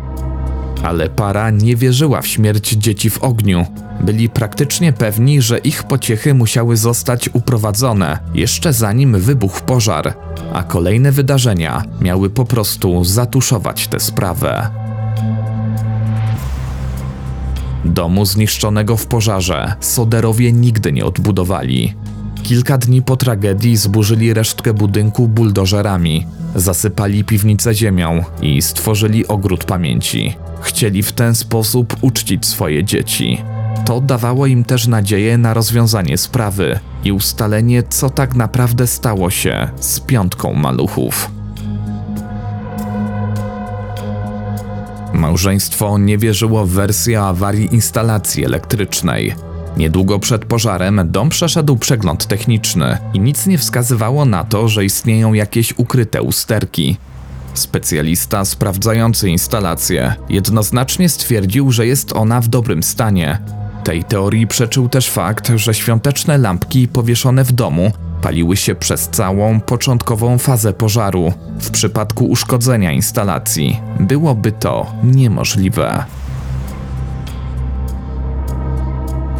Ale 0.83 1.09
para 1.09 1.49
nie 1.49 1.75
wierzyła 1.75 2.21
w 2.21 2.27
śmierć 2.27 2.69
dzieci 2.69 3.09
w 3.09 3.23
ogniu. 3.23 3.65
Byli 4.01 4.29
praktycznie 4.29 4.93
pewni, 4.93 5.41
że 5.41 5.57
ich 5.57 5.83
pociechy 5.83 6.33
musiały 6.33 6.77
zostać 6.77 7.29
uprowadzone 7.33 8.19
jeszcze 8.33 8.73
zanim 8.73 9.19
wybuchł 9.19 9.63
pożar, 9.63 10.13
a 10.53 10.63
kolejne 10.63 11.11
wydarzenia 11.11 11.83
miały 12.01 12.29
po 12.29 12.45
prostu 12.45 13.03
zatuszować 13.03 13.87
tę 13.87 13.99
sprawę. 13.99 14.69
Domu 17.85 18.25
zniszczonego 18.25 18.97
w 18.97 19.05
pożarze 19.05 19.73
Soderowie 19.79 20.51
nigdy 20.51 20.91
nie 20.91 21.05
odbudowali. 21.05 21.93
Kilka 22.43 22.77
dni 22.77 23.01
po 23.01 23.17
tragedii 23.17 23.77
zburzyli 23.77 24.33
resztkę 24.33 24.73
budynku 24.73 25.27
buldożerami, 25.27 26.25
zasypali 26.55 27.23
piwnicę 27.23 27.75
ziemią 27.75 28.23
i 28.41 28.61
stworzyli 28.61 29.27
ogród 29.27 29.63
pamięci. 29.63 30.35
Chcieli 30.61 31.03
w 31.03 31.11
ten 31.11 31.35
sposób 31.35 31.95
uczcić 32.01 32.45
swoje 32.45 32.83
dzieci. 32.83 33.41
To 33.85 34.01
dawało 34.01 34.45
im 34.47 34.63
też 34.63 34.87
nadzieję 34.87 35.37
na 35.37 35.53
rozwiązanie 35.53 36.17
sprawy 36.17 36.79
i 37.03 37.11
ustalenie, 37.11 37.83
co 37.83 38.09
tak 38.09 38.35
naprawdę 38.35 38.87
stało 38.87 39.29
się 39.29 39.69
z 39.79 39.99
piątką 39.99 40.53
maluchów. 40.53 41.31
Małżeństwo 45.13 45.97
nie 45.97 46.17
wierzyło 46.17 46.65
w 46.65 46.69
wersję 46.69 47.21
awarii 47.21 47.73
instalacji 47.73 48.45
elektrycznej. 48.45 49.35
Niedługo 49.77 50.19
przed 50.19 50.45
pożarem 50.45 51.01
dom 51.05 51.29
przeszedł 51.29 51.77
przegląd 51.77 52.27
techniczny 52.27 52.97
i 53.13 53.19
nic 53.19 53.47
nie 53.47 53.57
wskazywało 53.57 54.25
na 54.25 54.43
to, 54.43 54.67
że 54.67 54.85
istnieją 54.85 55.33
jakieś 55.33 55.73
ukryte 55.77 56.21
usterki. 56.21 56.97
Specjalista 57.53 58.45
sprawdzający 58.45 59.29
instalację 59.29 60.15
jednoznacznie 60.29 61.09
stwierdził, 61.09 61.71
że 61.71 61.87
jest 61.87 62.13
ona 62.13 62.41
w 62.41 62.47
dobrym 62.47 62.83
stanie. 62.83 63.39
Tej 63.89 64.03
teorii 64.03 64.47
przeczył 64.47 64.89
też 64.89 65.09
fakt, 65.09 65.51
że 65.55 65.73
świąteczne 65.73 66.37
lampki 66.37 66.87
powieszone 66.87 67.43
w 67.43 67.51
domu 67.51 67.91
paliły 68.21 68.57
się 68.57 68.75
przez 68.75 69.09
całą 69.09 69.59
początkową 69.59 70.37
fazę 70.37 70.73
pożaru. 70.73 71.33
W 71.59 71.71
przypadku 71.71 72.25
uszkodzenia 72.25 72.91
instalacji 72.91 73.79
byłoby 73.99 74.51
to 74.51 74.85
niemożliwe. 75.03 76.03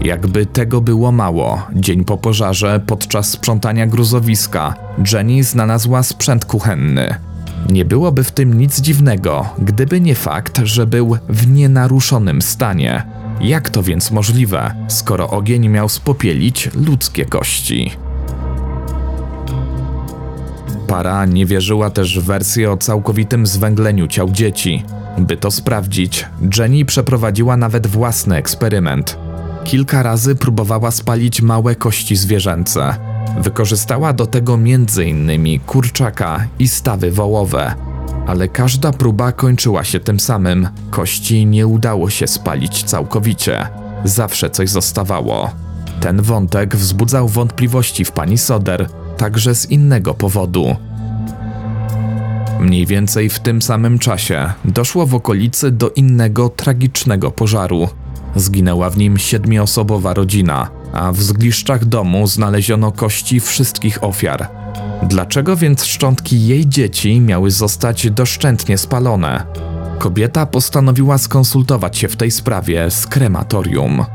Jakby 0.01 0.45
tego 0.45 0.81
było 0.81 1.11
mało, 1.11 1.61
dzień 1.75 2.05
po 2.05 2.17
pożarze, 2.17 2.81
podczas 2.87 3.29
sprzątania 3.29 3.87
gruzowiska, 3.87 4.73
Jenny 5.13 5.43
znalazła 5.43 6.03
sprzęt 6.03 6.45
kuchenny. 6.45 7.15
Nie 7.69 7.85
byłoby 7.85 8.23
w 8.23 8.31
tym 8.31 8.53
nic 8.53 8.81
dziwnego, 8.81 9.45
gdyby 9.59 10.01
nie 10.01 10.15
fakt, 10.15 10.61
że 10.63 10.87
był 10.87 11.17
w 11.29 11.47
nienaruszonym 11.47 12.41
stanie. 12.41 13.19
Jak 13.41 13.69
to 13.69 13.83
więc 13.83 14.11
możliwe, 14.11 14.75
skoro 14.87 15.29
ogień 15.29 15.69
miał 15.69 15.89
spopielić 15.89 16.69
ludzkie 16.73 17.25
kości? 17.25 17.91
Para 20.87 21.25
nie 21.25 21.45
wierzyła 21.45 21.89
też 21.89 22.19
w 22.19 22.23
wersję 22.23 22.71
o 22.71 22.77
całkowitym 22.77 23.47
zwęgleniu 23.47 24.07
ciał 24.07 24.29
dzieci. 24.29 24.83
By 25.17 25.37
to 25.37 25.51
sprawdzić, 25.51 26.25
Jenny 26.57 26.85
przeprowadziła 26.85 27.57
nawet 27.57 27.87
własny 27.87 28.35
eksperyment. 28.35 29.17
Kilka 29.63 30.03
razy 30.03 30.35
próbowała 30.35 30.91
spalić 30.91 31.41
małe 31.41 31.75
kości 31.75 32.15
zwierzęce. 32.15 32.95
Wykorzystała 33.41 34.13
do 34.13 34.25
tego 34.25 34.53
m.in. 34.53 35.59
kurczaka 35.59 36.47
i 36.59 36.67
stawy 36.67 37.11
wołowe. 37.11 37.88
Ale 38.27 38.47
każda 38.47 38.91
próba 38.91 39.31
kończyła 39.31 39.83
się 39.83 39.99
tym 39.99 40.19
samym. 40.19 40.67
Kości 40.89 41.45
nie 41.45 41.67
udało 41.67 42.09
się 42.09 42.27
spalić 42.27 42.83
całkowicie. 42.83 43.67
Zawsze 44.03 44.49
coś 44.49 44.69
zostawało. 44.69 45.51
Ten 45.99 46.21
wątek 46.21 46.75
wzbudzał 46.75 47.27
wątpliwości 47.27 48.05
w 48.05 48.11
pani 48.11 48.37
Soder, 48.37 48.89
także 49.17 49.55
z 49.55 49.71
innego 49.71 50.13
powodu. 50.13 50.75
Mniej 52.59 52.85
więcej 52.85 53.29
w 53.29 53.39
tym 53.39 53.61
samym 53.61 53.99
czasie 53.99 54.53
doszło 54.65 55.05
w 55.05 55.15
okolicy 55.15 55.71
do 55.71 55.89
innego 55.89 56.49
tragicznego 56.49 57.31
pożaru. 57.31 57.87
Zginęła 58.35 58.89
w 58.89 58.97
nim 58.97 59.17
siedmioosobowa 59.17 60.13
rodzina, 60.13 60.69
a 60.93 61.11
w 61.11 61.21
zgliszczach 61.21 61.85
domu 61.85 62.27
znaleziono 62.27 62.91
kości 62.91 63.39
wszystkich 63.39 64.03
ofiar. 64.03 64.47
Dlaczego 65.03 65.55
więc 65.55 65.85
szczątki 65.85 66.47
jej 66.47 66.67
dzieci 66.67 67.19
miały 67.19 67.51
zostać 67.51 68.11
doszczętnie 68.11 68.77
spalone? 68.77 69.45
Kobieta 69.99 70.45
postanowiła 70.45 71.17
skonsultować 71.17 71.97
się 71.97 72.07
w 72.07 72.15
tej 72.15 72.31
sprawie 72.31 72.91
z 72.91 73.07
krematorium. 73.07 74.05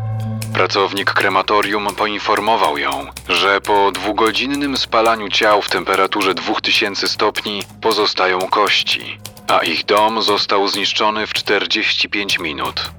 Pracownik 0.52 1.12
krematorium 1.12 1.86
poinformował 1.98 2.78
ją, 2.78 2.90
że 3.28 3.60
po 3.60 3.92
dwugodzinnym 3.92 4.76
spalaniu 4.76 5.28
ciał 5.28 5.62
w 5.62 5.70
temperaturze 5.70 6.34
2000 6.34 7.08
stopni 7.08 7.62
pozostają 7.80 8.38
kości, 8.38 9.18
a 9.48 9.58
ich 9.58 9.84
dom 9.84 10.22
został 10.22 10.68
zniszczony 10.68 11.26
w 11.26 11.32
45 11.32 12.38
minut. 12.38 12.90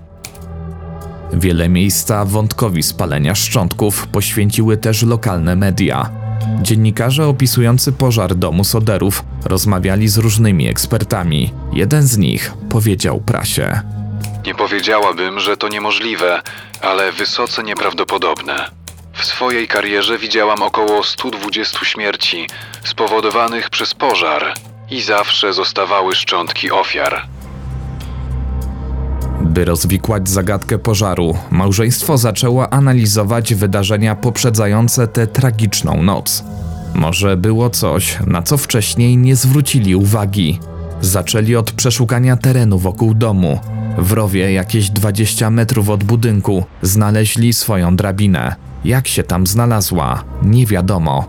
Wiele 1.33 1.69
miejsca 1.69 2.25
wątkowi 2.25 2.83
spalenia 2.83 3.35
szczątków 3.35 4.07
poświęciły 4.07 4.77
też 4.77 5.03
lokalne 5.03 5.55
media. 5.55 6.24
Dziennikarze 6.61 7.27
opisujący 7.27 7.91
pożar 7.91 8.35
domu 8.35 8.63
Soderów 8.63 9.23
rozmawiali 9.45 10.07
z 10.07 10.17
różnymi 10.17 10.67
ekspertami. 10.67 11.53
Jeden 11.73 12.03
z 12.03 12.17
nich 12.17 12.53
powiedział 12.69 13.21
prasie. 13.21 13.81
Nie 14.45 14.55
powiedziałabym, 14.55 15.39
że 15.39 15.57
to 15.57 15.67
niemożliwe, 15.67 16.41
ale 16.81 17.11
wysoce 17.11 17.63
nieprawdopodobne. 17.63 18.69
W 19.13 19.25
swojej 19.25 19.67
karierze 19.67 20.17
widziałam 20.17 20.61
około 20.61 21.03
120 21.03 21.85
śmierci 21.85 22.47
spowodowanych 22.83 23.69
przez 23.69 23.93
pożar 23.93 24.53
i 24.91 25.01
zawsze 25.01 25.53
zostawały 25.53 26.15
szczątki 26.15 26.71
ofiar. 26.71 27.27
By 29.55 29.65
rozwikłać 29.65 30.29
zagadkę 30.29 30.79
pożaru, 30.79 31.33
małżeństwo 31.51 32.17
zaczęło 32.17 32.73
analizować 32.73 33.53
wydarzenia 33.53 34.15
poprzedzające 34.15 35.07
tę 35.07 35.27
tragiczną 35.27 36.03
noc. 36.03 36.43
Może 36.93 37.37
było 37.37 37.69
coś, 37.69 38.17
na 38.27 38.41
co 38.41 38.57
wcześniej 38.57 39.17
nie 39.17 39.35
zwrócili 39.35 39.95
uwagi. 39.95 40.59
Zaczęli 41.01 41.55
od 41.55 41.71
przeszukania 41.71 42.37
terenu 42.37 42.79
wokół 42.79 43.13
domu. 43.13 43.59
W 43.97 44.11
rowie, 44.11 44.53
jakieś 44.53 44.89
20 44.89 45.49
metrów 45.49 45.89
od 45.89 46.03
budynku, 46.03 46.63
znaleźli 46.81 47.53
swoją 47.53 47.95
drabinę. 47.95 48.55
Jak 48.85 49.07
się 49.07 49.23
tam 49.23 49.47
znalazła, 49.47 50.23
nie 50.43 50.65
wiadomo. 50.65 51.25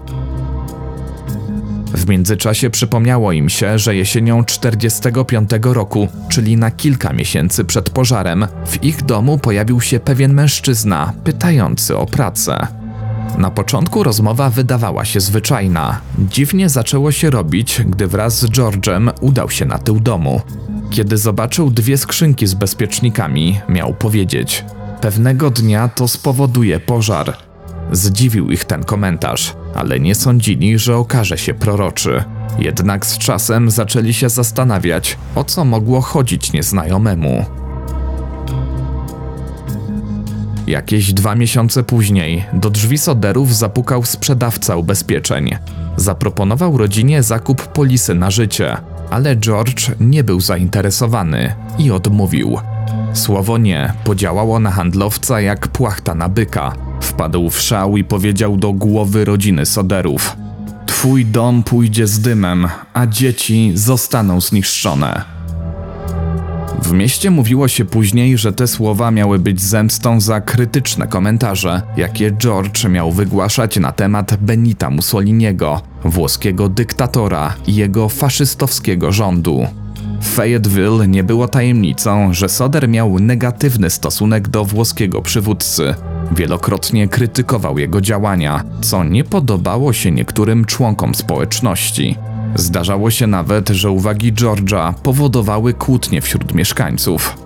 W 1.97 2.09
międzyczasie 2.09 2.71
przypomniało 2.71 3.33
im 3.33 3.49
się, 3.49 3.79
że 3.79 3.97
jesienią 3.97 4.45
45 4.45 5.51
roku, 5.63 6.09
czyli 6.29 6.57
na 6.57 6.71
kilka 6.71 7.13
miesięcy 7.13 7.65
przed 7.65 7.91
pożarem, 7.91 8.47
w 8.67 8.85
ich 8.85 9.03
domu 9.03 9.39
pojawił 9.39 9.81
się 9.81 10.01
pewien 10.01 10.35
mężczyzna 10.35 11.13
pytający 11.25 11.97
o 11.97 12.07
pracę. 12.07 12.67
Na 13.39 13.51
początku 13.51 14.03
rozmowa 14.03 14.51
wydawała 14.51 15.05
się 15.05 15.21
zwyczajna. 15.21 16.01
Dziwnie 16.19 16.69
zaczęło 16.69 17.13
się 17.13 17.31
robić, 17.31 17.83
gdy 17.87 18.07
wraz 18.07 18.39
z 18.39 18.47
George'em 18.47 19.11
udał 19.21 19.51
się 19.51 19.65
na 19.65 19.79
tył 19.79 20.01
domu. 20.01 20.41
Kiedy 20.91 21.17
zobaczył 21.19 21.71
dwie 21.71 21.99
skrzynki 21.99 22.47
z 22.47 22.55
bezpiecznikami, 22.55 23.61
miał 23.69 23.95
powiedzieć: 23.95 24.65
Pewnego 25.01 25.51
dnia 25.51 25.89
to 25.89 26.09
spowoduje 26.09 26.81
pożar. 26.81 27.37
Zdziwił 27.93 28.51
ich 28.51 28.65
ten 28.65 28.85
komentarz, 28.85 29.57
ale 29.75 30.01
nie 30.01 30.15
sądzili, 30.15 30.79
że 30.79 30.97
okaże 30.97 31.39
się 31.39 31.55
proroczy. 31.55 32.25
Jednak 32.59 33.07
z 33.07 33.19
czasem 33.19 33.71
zaczęli 33.71 34.13
się 34.13 34.29
zastanawiać, 34.29 35.19
o 35.35 35.45
co 35.45 35.65
mogło 35.65 36.01
chodzić 36.01 36.53
nieznajomemu. 36.53 37.45
Jakieś 40.67 41.13
dwa 41.13 41.35
miesiące 41.35 41.83
później 41.83 42.45
do 42.53 42.71
drzwi 42.71 42.99
Soderów 42.99 43.57
zapukał 43.57 44.05
sprzedawca 44.05 44.77
ubezpieczeń. 44.77 45.57
Zaproponował 45.97 46.79
rodzinie 46.79 47.23
zakup 47.23 47.67
polisy 47.67 48.15
na 48.15 48.31
życie, 48.31 48.77
ale 49.11 49.37
George 49.37 49.91
nie 50.01 50.25
był 50.25 50.41
zainteresowany 50.41 51.55
i 51.79 51.91
odmówił. 51.91 52.59
Słowo 53.13 53.59
nie 53.59 53.93
podziałało 54.05 54.61
na 54.61 54.71
handlowca 54.71 55.41
jak 55.41 55.69
płachta 55.69 56.15
na 56.15 56.29
byka. 56.29 56.86
Wpadł 57.07 57.51
w 57.51 57.61
szał 57.61 57.97
i 57.97 58.05
powiedział 58.05 58.57
do 58.57 58.73
głowy 58.73 59.25
rodziny 59.25 59.67
Soderów: 59.67 60.37
Twój 60.87 61.27
dom 61.27 61.63
pójdzie 61.63 62.07
z 62.07 62.21
dymem, 62.21 62.69
a 62.95 63.07
dzieci 63.07 63.73
zostaną 63.75 64.41
zniszczone. 64.41 65.23
W 66.83 66.93
mieście 66.93 67.31
mówiło 67.31 67.69
się 67.69 67.85
później, 67.85 68.39
że 68.39 68.53
te 68.53 68.67
słowa 68.67 69.11
miały 69.11 69.39
być 69.39 69.61
zemstą 69.63 70.21
za 70.21 70.41
krytyczne 70.41 71.07
komentarze, 71.07 71.83
jakie 71.97 72.33
George 72.33 72.85
miał 72.85 73.13
wygłaszać 73.13 73.77
na 73.77 73.93
temat 73.93 74.37
Benita 74.41 74.91
Mussoliniego, 74.91 75.83
włoskiego 76.05 76.69
dyktatora 76.69 77.55
i 77.67 77.75
jego 77.75 78.09
faszystowskiego 78.09 79.13
rządu. 79.13 79.67
W 80.21 80.29
Fayetteville 80.29 81.09
nie 81.09 81.25
było 81.25 81.49
tajemnicą, 81.49 82.33
że 82.33 82.49
Soder 82.49 82.89
miał 82.89 83.19
negatywny 83.19 83.91
stosunek 83.91 84.49
do 84.49 84.65
włoskiego 84.65 85.23
przywódcy. 85.23 85.95
Wielokrotnie 86.33 87.09
krytykował 87.09 87.79
jego 87.79 88.01
działania, 88.01 88.65
co 88.81 89.05
nie 89.05 89.25
podobało 89.25 89.93
się 89.93 90.11
niektórym 90.11 90.65
członkom 90.65 91.15
społeczności. 91.15 92.17
Zdarzało 92.55 93.11
się 93.11 93.27
nawet, 93.27 93.69
że 93.69 93.91
uwagi 93.91 94.33
George'a 94.33 94.95
powodowały 94.95 95.75
kłótnie 95.75 96.21
wśród 96.21 96.55
mieszkańców. 96.55 97.37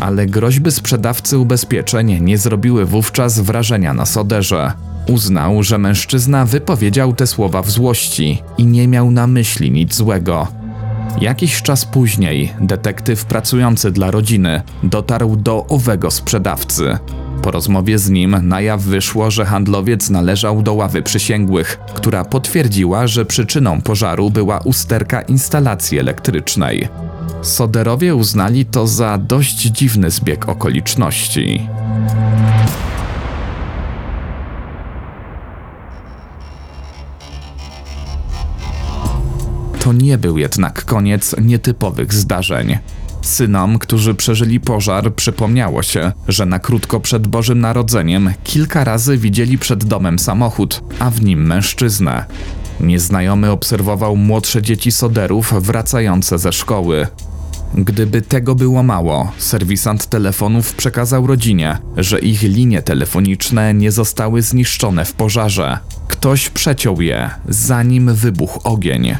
Ale 0.00 0.26
groźby 0.26 0.70
sprzedawcy 0.70 1.38
ubezpieczeń 1.38 2.22
nie 2.22 2.38
zrobiły 2.38 2.84
wówczas 2.84 3.40
wrażenia 3.40 3.94
na 3.94 4.06
Soderze. 4.06 4.72
Uznał, 5.08 5.62
że 5.62 5.78
mężczyzna 5.78 6.44
wypowiedział 6.44 7.14
te 7.14 7.26
słowa 7.26 7.62
w 7.62 7.70
złości 7.70 8.42
i 8.58 8.66
nie 8.66 8.88
miał 8.88 9.10
na 9.10 9.26
myśli 9.26 9.70
nic 9.70 9.94
złego. 9.94 10.48
Jakiś 11.20 11.62
czas 11.62 11.84
później 11.84 12.52
detektyw 12.60 13.24
pracujący 13.24 13.90
dla 13.90 14.10
rodziny 14.10 14.62
dotarł 14.82 15.36
do 15.36 15.66
owego 15.66 16.10
sprzedawcy. 16.10 16.98
Po 17.48 17.52
rozmowie 17.52 17.98
z 17.98 18.10
nim 18.10 18.36
na 18.42 18.60
jaw 18.60 18.82
wyszło, 18.82 19.30
że 19.30 19.44
handlowiec 19.44 20.10
należał 20.10 20.62
do 20.62 20.74
ławy 20.74 21.02
przysięgłych, 21.02 21.78
która 21.94 22.24
potwierdziła, 22.24 23.06
że 23.06 23.24
przyczyną 23.24 23.80
pożaru 23.80 24.30
była 24.30 24.58
usterka 24.58 25.20
instalacji 25.22 25.98
elektrycznej. 25.98 26.88
Soderowie 27.42 28.14
uznali 28.14 28.66
to 28.66 28.86
za 28.86 29.18
dość 29.18 29.56
dziwny 29.56 30.10
zbieg 30.10 30.48
okoliczności. 30.48 31.68
To 39.80 39.92
nie 39.92 40.18
był 40.18 40.38
jednak 40.38 40.84
koniec 40.84 41.36
nietypowych 41.42 42.14
zdarzeń. 42.14 42.78
Synom, 43.22 43.78
którzy 43.78 44.14
przeżyli 44.14 44.60
pożar, 44.60 45.14
przypomniało 45.14 45.82
się, 45.82 46.12
że 46.28 46.46
na 46.46 46.58
krótko 46.58 47.00
przed 47.00 47.26
Bożym 47.26 47.60
Narodzeniem 47.60 48.32
kilka 48.44 48.84
razy 48.84 49.18
widzieli 49.18 49.58
przed 49.58 49.84
domem 49.84 50.18
samochód, 50.18 50.82
a 50.98 51.10
w 51.10 51.22
nim 51.22 51.46
mężczyznę. 51.46 52.24
Nieznajomy 52.80 53.50
obserwował 53.50 54.16
młodsze 54.16 54.62
dzieci 54.62 54.92
soderów 54.92 55.54
wracające 55.62 56.38
ze 56.38 56.52
szkoły. 56.52 57.06
Gdyby 57.74 58.22
tego 58.22 58.54
było 58.54 58.82
mało, 58.82 59.32
serwisant 59.38 60.06
telefonów 60.06 60.74
przekazał 60.74 61.26
rodzinie, 61.26 61.78
że 61.96 62.18
ich 62.18 62.42
linie 62.42 62.82
telefoniczne 62.82 63.74
nie 63.74 63.92
zostały 63.92 64.42
zniszczone 64.42 65.04
w 65.04 65.12
pożarze. 65.12 65.78
Ktoś 66.08 66.48
przeciął 66.48 67.00
je, 67.00 67.30
zanim 67.48 68.14
wybuchł 68.14 68.60
ogień. 68.64 69.16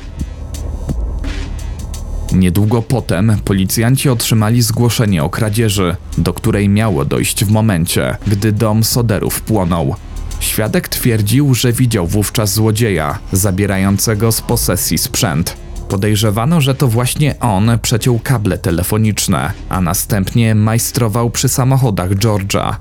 Niedługo 2.33 2.83
potem 2.83 3.37
policjanci 3.45 4.09
otrzymali 4.09 4.63
zgłoszenie 4.63 5.25
o 5.25 5.31
kradzieży, 5.31 5.97
do 6.19 6.35
której 6.35 6.69
miało 6.69 7.05
dojść 7.05 7.45
w 7.45 7.51
momencie, 7.51 8.17
gdy 8.27 8.53
dom 8.53 8.85
Soderów 8.85 9.41
płonął. 9.41 9.95
Świadek 10.41 10.89
twierdził, 10.89 11.55
że 11.55 11.73
widział 11.73 12.07
wówczas 12.07 12.55
złodzieja 12.55 13.19
zabierającego 13.33 14.33
z 14.33 14.41
posesji 14.41 14.99
sprzęt. 14.99 15.57
Podejrzewano, 15.89 16.61
że 16.61 16.75
to 16.75 16.89
właśnie 16.89 17.41
on 17.41 17.79
przeciął 17.83 18.19
kable 18.19 18.59
telefoniczne, 18.59 19.53
a 19.69 19.81
następnie 19.81 20.55
majstrował 20.55 21.31
przy 21.31 21.49
samochodach 21.49 22.11
George'a. 22.11 22.75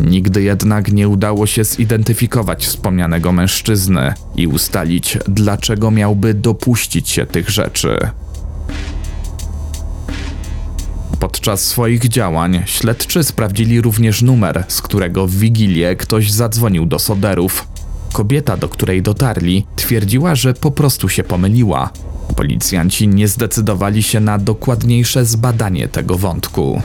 Nigdy 0.00 0.42
jednak 0.42 0.92
nie 0.92 1.08
udało 1.08 1.46
się 1.46 1.64
zidentyfikować 1.64 2.66
wspomnianego 2.66 3.32
mężczyzny 3.32 4.14
i 4.36 4.46
ustalić, 4.46 5.18
dlaczego 5.28 5.90
miałby 5.90 6.34
dopuścić 6.34 7.10
się 7.10 7.26
tych 7.26 7.50
rzeczy. 7.50 7.98
Podczas 11.22 11.66
swoich 11.66 12.08
działań 12.08 12.62
śledczy 12.66 13.24
sprawdzili 13.24 13.80
również 13.80 14.22
numer, 14.22 14.64
z 14.68 14.82
którego 14.82 15.26
w 15.26 15.34
Wigilię 15.34 15.96
ktoś 15.96 16.30
zadzwonił 16.32 16.86
do 16.86 16.98
Soderów. 16.98 17.68
Kobieta, 18.12 18.56
do 18.56 18.68
której 18.68 19.02
dotarli, 19.02 19.66
twierdziła, 19.76 20.34
że 20.34 20.54
po 20.54 20.70
prostu 20.70 21.08
się 21.08 21.22
pomyliła. 21.22 21.90
Policjanci 22.36 23.08
nie 23.08 23.28
zdecydowali 23.28 24.02
się 24.02 24.20
na 24.20 24.38
dokładniejsze 24.38 25.24
zbadanie 25.24 25.88
tego 25.88 26.18
wątku. 26.18 26.82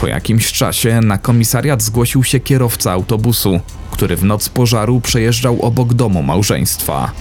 Po 0.00 0.06
jakimś 0.06 0.52
czasie 0.52 1.00
na 1.00 1.18
komisariat 1.18 1.82
zgłosił 1.82 2.24
się 2.24 2.40
kierowca 2.40 2.92
autobusu, 2.92 3.60
który 3.90 4.16
w 4.16 4.24
noc 4.24 4.48
pożaru 4.48 5.00
przejeżdżał 5.00 5.62
obok 5.62 5.94
domu 5.94 6.22
małżeństwa. 6.22 7.12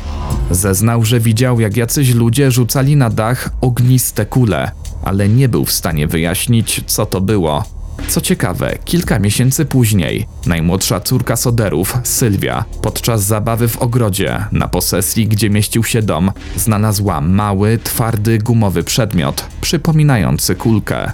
Zeznał, 0.51 1.05
że 1.05 1.19
widział, 1.19 1.59
jak 1.59 1.77
jacyś 1.77 2.13
ludzie 2.13 2.51
rzucali 2.51 2.95
na 2.95 3.09
dach 3.09 3.49
ogniste 3.61 4.25
kule, 4.25 4.71
ale 5.03 5.29
nie 5.29 5.49
był 5.49 5.65
w 5.65 5.71
stanie 5.71 6.07
wyjaśnić, 6.07 6.83
co 6.87 7.05
to 7.05 7.21
było. 7.21 7.63
Co 8.07 8.21
ciekawe, 8.21 8.77
kilka 8.85 9.19
miesięcy 9.19 9.65
później 9.65 10.27
najmłodsza 10.45 10.99
córka 10.99 11.35
Soderów, 11.35 11.97
Sylwia, 12.03 12.65
podczas 12.81 13.23
zabawy 13.23 13.67
w 13.67 13.77
ogrodzie 13.77 14.45
na 14.51 14.67
posesji, 14.67 15.27
gdzie 15.27 15.49
mieścił 15.49 15.83
się 15.83 16.01
dom, 16.01 16.31
znalazła 16.55 17.21
mały, 17.21 17.79
twardy, 17.83 18.37
gumowy 18.37 18.83
przedmiot, 18.83 19.45
przypominający 19.61 20.55
kulkę. 20.55 21.11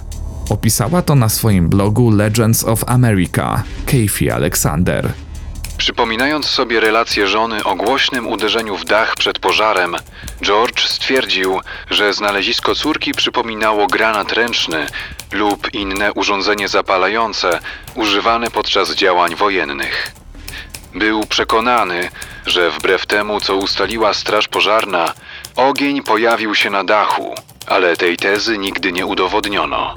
Opisała 0.48 1.02
to 1.02 1.14
na 1.14 1.28
swoim 1.28 1.68
blogu 1.68 2.10
Legends 2.10 2.64
of 2.64 2.84
America, 2.86 3.62
Kathy 3.86 4.34
Alexander. 4.34 5.12
Przypominając 5.80 6.46
sobie 6.46 6.80
relację 6.80 7.28
żony 7.28 7.64
o 7.64 7.74
głośnym 7.74 8.28
uderzeniu 8.28 8.76
w 8.76 8.84
dach 8.84 9.16
przed 9.16 9.38
pożarem, 9.38 9.96
George 10.42 10.80
stwierdził, 10.80 11.60
że 11.90 12.12
znalezisko 12.12 12.74
córki 12.74 13.12
przypominało 13.12 13.86
granat 13.86 14.32
ręczny 14.32 14.86
lub 15.32 15.74
inne 15.74 16.12
urządzenie 16.12 16.68
zapalające 16.68 17.58
używane 17.94 18.50
podczas 18.50 18.94
działań 18.94 19.34
wojennych. 19.34 20.12
Był 20.94 21.26
przekonany, 21.26 22.10
że 22.46 22.70
wbrew 22.70 23.06
temu, 23.06 23.40
co 23.40 23.56
ustaliła 23.56 24.14
Straż 24.14 24.48
Pożarna, 24.48 25.14
ogień 25.56 26.02
pojawił 26.02 26.54
się 26.54 26.70
na 26.70 26.84
dachu, 26.84 27.34
ale 27.66 27.96
tej 27.96 28.16
tezy 28.16 28.58
nigdy 28.58 28.92
nie 28.92 29.06
udowodniono. 29.06 29.94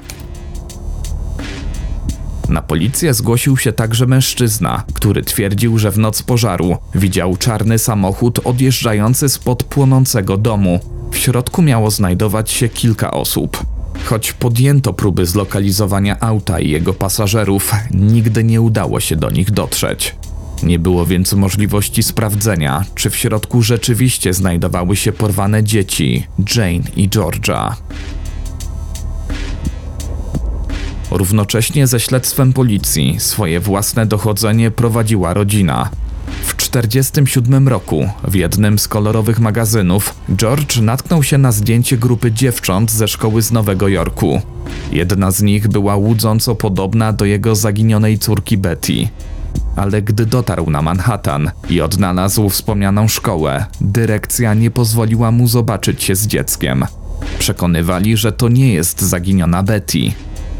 Na 2.54 2.62
policję 2.62 3.14
zgłosił 3.14 3.56
się 3.56 3.72
także 3.72 4.06
mężczyzna, 4.06 4.82
który 4.94 5.22
twierdził, 5.22 5.78
że 5.78 5.90
w 5.90 5.98
noc 5.98 6.22
pożaru 6.22 6.76
widział 6.94 7.36
czarny 7.36 7.78
samochód 7.78 8.40
odjeżdżający 8.44 9.28
spod 9.28 9.62
płonącego 9.64 10.36
domu. 10.36 10.80
W 11.12 11.16
środku 11.16 11.62
miało 11.62 11.90
znajdować 11.90 12.50
się 12.50 12.68
kilka 12.68 13.10
osób. 13.10 13.66
Choć 14.04 14.32
podjęto 14.32 14.92
próby 14.92 15.26
zlokalizowania 15.26 16.20
auta 16.20 16.60
i 16.60 16.70
jego 16.70 16.94
pasażerów, 16.94 17.72
nigdy 17.90 18.44
nie 18.44 18.60
udało 18.60 19.00
się 19.00 19.16
do 19.16 19.30
nich 19.30 19.50
dotrzeć. 19.50 20.16
Nie 20.62 20.78
było 20.78 21.06
więc 21.06 21.32
możliwości 21.32 22.02
sprawdzenia, 22.02 22.84
czy 22.94 23.10
w 23.10 23.16
środku 23.16 23.62
rzeczywiście 23.62 24.34
znajdowały 24.34 24.96
się 24.96 25.12
porwane 25.12 25.64
dzieci 25.64 26.26
Jane 26.56 26.90
i 26.96 27.08
Georgia. 27.08 27.76
Równocześnie 31.14 31.86
ze 31.86 32.00
śledztwem 32.00 32.52
policji 32.52 33.16
swoje 33.18 33.60
własne 33.60 34.06
dochodzenie 34.06 34.70
prowadziła 34.70 35.34
rodzina. 35.34 35.90
W 36.42 36.54
1947 36.54 37.68
roku 37.68 38.08
w 38.28 38.34
jednym 38.34 38.78
z 38.78 38.88
kolorowych 38.88 39.40
magazynów 39.40 40.14
George 40.36 40.78
natknął 40.80 41.22
się 41.22 41.38
na 41.38 41.52
zdjęcie 41.52 41.96
grupy 41.96 42.32
dziewcząt 42.32 42.90
ze 42.90 43.08
szkoły 43.08 43.42
z 43.42 43.52
Nowego 43.52 43.88
Jorku. 43.88 44.40
Jedna 44.92 45.30
z 45.30 45.42
nich 45.42 45.68
była 45.68 45.96
łudząco 45.96 46.54
podobna 46.54 47.12
do 47.12 47.24
jego 47.24 47.54
zaginionej 47.54 48.18
córki 48.18 48.58
Betty. 48.58 49.08
Ale 49.76 50.02
gdy 50.02 50.26
dotarł 50.26 50.70
na 50.70 50.82
Manhattan 50.82 51.50
i 51.70 51.80
odnalazł 51.80 52.48
wspomnianą 52.48 53.08
szkołę, 53.08 53.66
dyrekcja 53.80 54.54
nie 54.54 54.70
pozwoliła 54.70 55.30
mu 55.30 55.48
zobaczyć 55.48 56.02
się 56.02 56.16
z 56.16 56.26
dzieckiem. 56.26 56.84
Przekonywali, 57.38 58.16
że 58.16 58.32
to 58.32 58.48
nie 58.48 58.72
jest 58.72 59.02
zaginiona 59.02 59.62
Betty. 59.62 60.12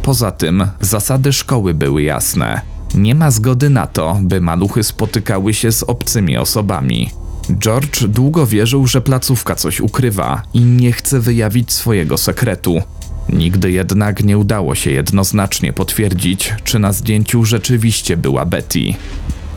Poza 0.04 0.30
tym 0.30 0.66
zasady 0.80 1.32
szkoły 1.32 1.74
były 1.74 2.02
jasne. 2.02 2.60
Nie 2.94 3.14
ma 3.14 3.30
zgody 3.30 3.70
na 3.70 3.86
to, 3.86 4.18
by 4.22 4.40
maluchy 4.40 4.82
spotykały 4.82 5.54
się 5.54 5.72
z 5.72 5.82
obcymi 5.82 6.36
osobami. 6.36 7.10
George 7.58 8.04
długo 8.04 8.46
wierzył, 8.46 8.86
że 8.86 9.00
placówka 9.00 9.54
coś 9.54 9.80
ukrywa 9.80 10.42
i 10.54 10.60
nie 10.60 10.92
chce 10.92 11.20
wyjawić 11.20 11.72
swojego 11.72 12.18
sekretu. 12.18 12.82
Nigdy 13.28 13.70
jednak 13.70 14.24
nie 14.24 14.38
udało 14.38 14.74
się 14.74 14.90
jednoznacznie 14.90 15.72
potwierdzić, 15.72 16.54
czy 16.64 16.78
na 16.78 16.92
zdjęciu 16.92 17.44
rzeczywiście 17.44 18.16
była 18.16 18.44
Betty. 18.44 18.94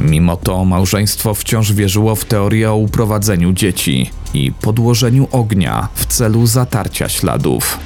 Mimo 0.01 0.38
to 0.38 0.65
małżeństwo 0.65 1.33
wciąż 1.33 1.73
wierzyło 1.73 2.15
w 2.15 2.25
teorię 2.25 2.71
o 2.71 2.75
uprowadzeniu 2.75 3.53
dzieci 3.53 4.12
i 4.33 4.51
podłożeniu 4.51 5.27
ognia 5.31 5.88
w 5.95 6.05
celu 6.05 6.47
zatarcia 6.47 7.10
śladów. 7.10 7.79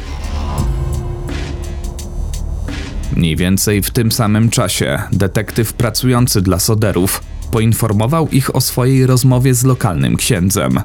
Mniej 3.15 3.36
więcej 3.36 3.82
w 3.82 3.91
tym 3.91 4.12
samym 4.12 4.50
czasie 4.50 5.02
detektyw 5.12 5.74
pracujący 5.74 6.41
dla 6.41 6.60
Soderów 6.60 7.24
poinformował 7.52 8.28
ich 8.28 8.56
o 8.56 8.62
swojej 8.62 9.06
rozmowie 9.06 9.54
z 9.54 9.63
lokalnym 9.63 10.17
księdzem. 10.17 10.80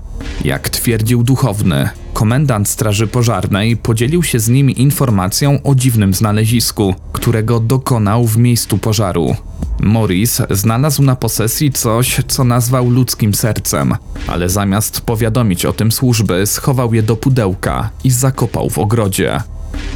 Jak 0.44 0.68
twierdził 0.68 1.22
duchowny, 1.22 1.88
komendant 2.12 2.68
Straży 2.68 3.06
Pożarnej 3.06 3.76
podzielił 3.76 4.22
się 4.22 4.40
z 4.40 4.48
nimi 4.48 4.80
informacją 4.80 5.62
o 5.62 5.74
dziwnym 5.74 6.14
znalezisku, 6.14 6.94
którego 7.12 7.60
dokonał 7.60 8.26
w 8.26 8.36
miejscu 8.36 8.78
pożaru. 8.78 9.36
Morris 9.80 10.42
znalazł 10.50 11.02
na 11.02 11.16
posesji 11.16 11.72
coś, 11.72 12.20
co 12.28 12.44
nazwał 12.44 12.90
ludzkim 12.90 13.34
sercem, 13.34 13.94
ale 14.26 14.48
zamiast 14.48 15.00
powiadomić 15.00 15.64
o 15.64 15.72
tym 15.72 15.92
służby, 15.92 16.46
schował 16.46 16.94
je 16.94 17.02
do 17.02 17.16
pudełka 17.16 17.90
i 18.04 18.10
zakopał 18.10 18.70
w 18.70 18.78
ogrodzie. 18.78 19.40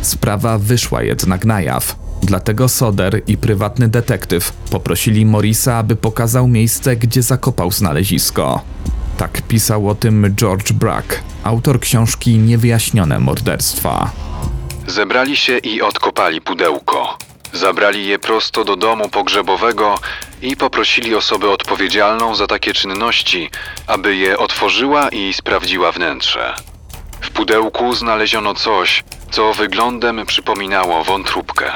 Sprawa 0.02 0.58
wyszła 0.58 1.02
jednak 1.02 1.44
na 1.44 1.60
jaw. 1.60 1.99
Dlatego 2.22 2.68
Soder 2.68 3.22
i 3.26 3.36
prywatny 3.36 3.88
detektyw 3.88 4.52
poprosili 4.52 5.26
Morisa, 5.26 5.76
aby 5.76 5.96
pokazał 5.96 6.48
miejsce, 6.48 6.96
gdzie 6.96 7.22
zakopał 7.22 7.70
znalezisko. 7.70 8.60
Tak 9.16 9.42
pisał 9.42 9.88
o 9.88 9.94
tym 9.94 10.34
George 10.36 10.72
Brack, 10.72 11.22
autor 11.44 11.80
książki 11.80 12.38
Niewyjaśnione 12.38 13.18
morderstwa. 13.18 14.10
Zebrali 14.86 15.36
się 15.36 15.58
i 15.58 15.82
odkopali 15.82 16.40
pudełko. 16.40 17.18
Zabrali 17.52 18.06
je 18.06 18.18
prosto 18.18 18.64
do 18.64 18.76
domu 18.76 19.08
pogrzebowego 19.08 19.98
i 20.42 20.56
poprosili 20.56 21.14
osobę 21.14 21.50
odpowiedzialną 21.50 22.34
za 22.34 22.46
takie 22.46 22.72
czynności, 22.72 23.50
aby 23.86 24.16
je 24.16 24.38
otworzyła 24.38 25.08
i 25.08 25.32
sprawdziła 25.32 25.92
wnętrze. 25.92 26.54
W 27.20 27.30
pudełku 27.30 27.94
znaleziono 27.94 28.54
coś, 28.54 29.04
co 29.30 29.52
wyglądem 29.52 30.26
przypominało 30.26 31.04
wątróbkę. 31.04 31.72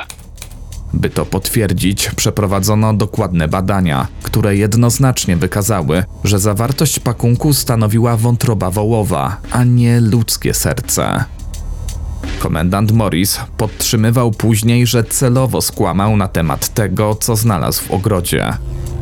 By 0.95 1.11
to 1.11 1.27
potwierdzić, 1.27 2.11
przeprowadzono 2.17 2.95
dokładne 2.95 3.49
badania, 3.49 4.07
które 4.23 4.57
jednoznacznie 4.57 5.37
wykazały, 5.37 6.05
że 6.25 6.39
zawartość 6.39 7.01
pakunku 7.01 7.55
stanowiła 7.55 8.17
wątroba 8.17 8.71
wołowa, 8.71 9.37
a 9.51 9.65
nie 9.65 10.01
ludzkie 10.01 10.55
serce. 10.55 11.25
Komendant 12.39 12.93
Morris 12.93 13.41
podtrzymywał 13.57 14.31
później, 14.31 14.87
że 14.87 15.05
celowo 15.05 15.63
skłamał 15.63 16.17
na 16.17 16.29
temat 16.29 16.75
tego, 16.75 17.15
co 17.15 17.37
znalazł 17.37 17.83
w 17.83 17.91
ogrodzie. 17.91 18.53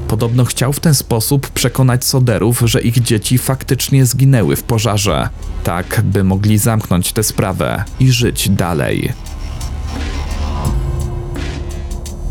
Podobno 0.09 0.45
chciał 0.45 0.73
w 0.73 0.81
ten 0.81 0.95
sposób 0.95 1.49
przekonać 1.49 2.05
Soderów, 2.05 2.63
że 2.65 2.81
ich 2.81 3.03
dzieci 3.03 3.39
faktycznie 3.39 4.07
zginęły 4.07 4.57
w 4.57 4.63
pożarze, 4.63 5.29
tak 5.65 6.01
by 6.05 6.25
mogli 6.25 6.59
zamknąć 6.59 7.13
tę 7.13 7.23
sprawę 7.23 7.85
i 8.01 8.13
żyć 8.13 8.49
dalej. 8.49 9.13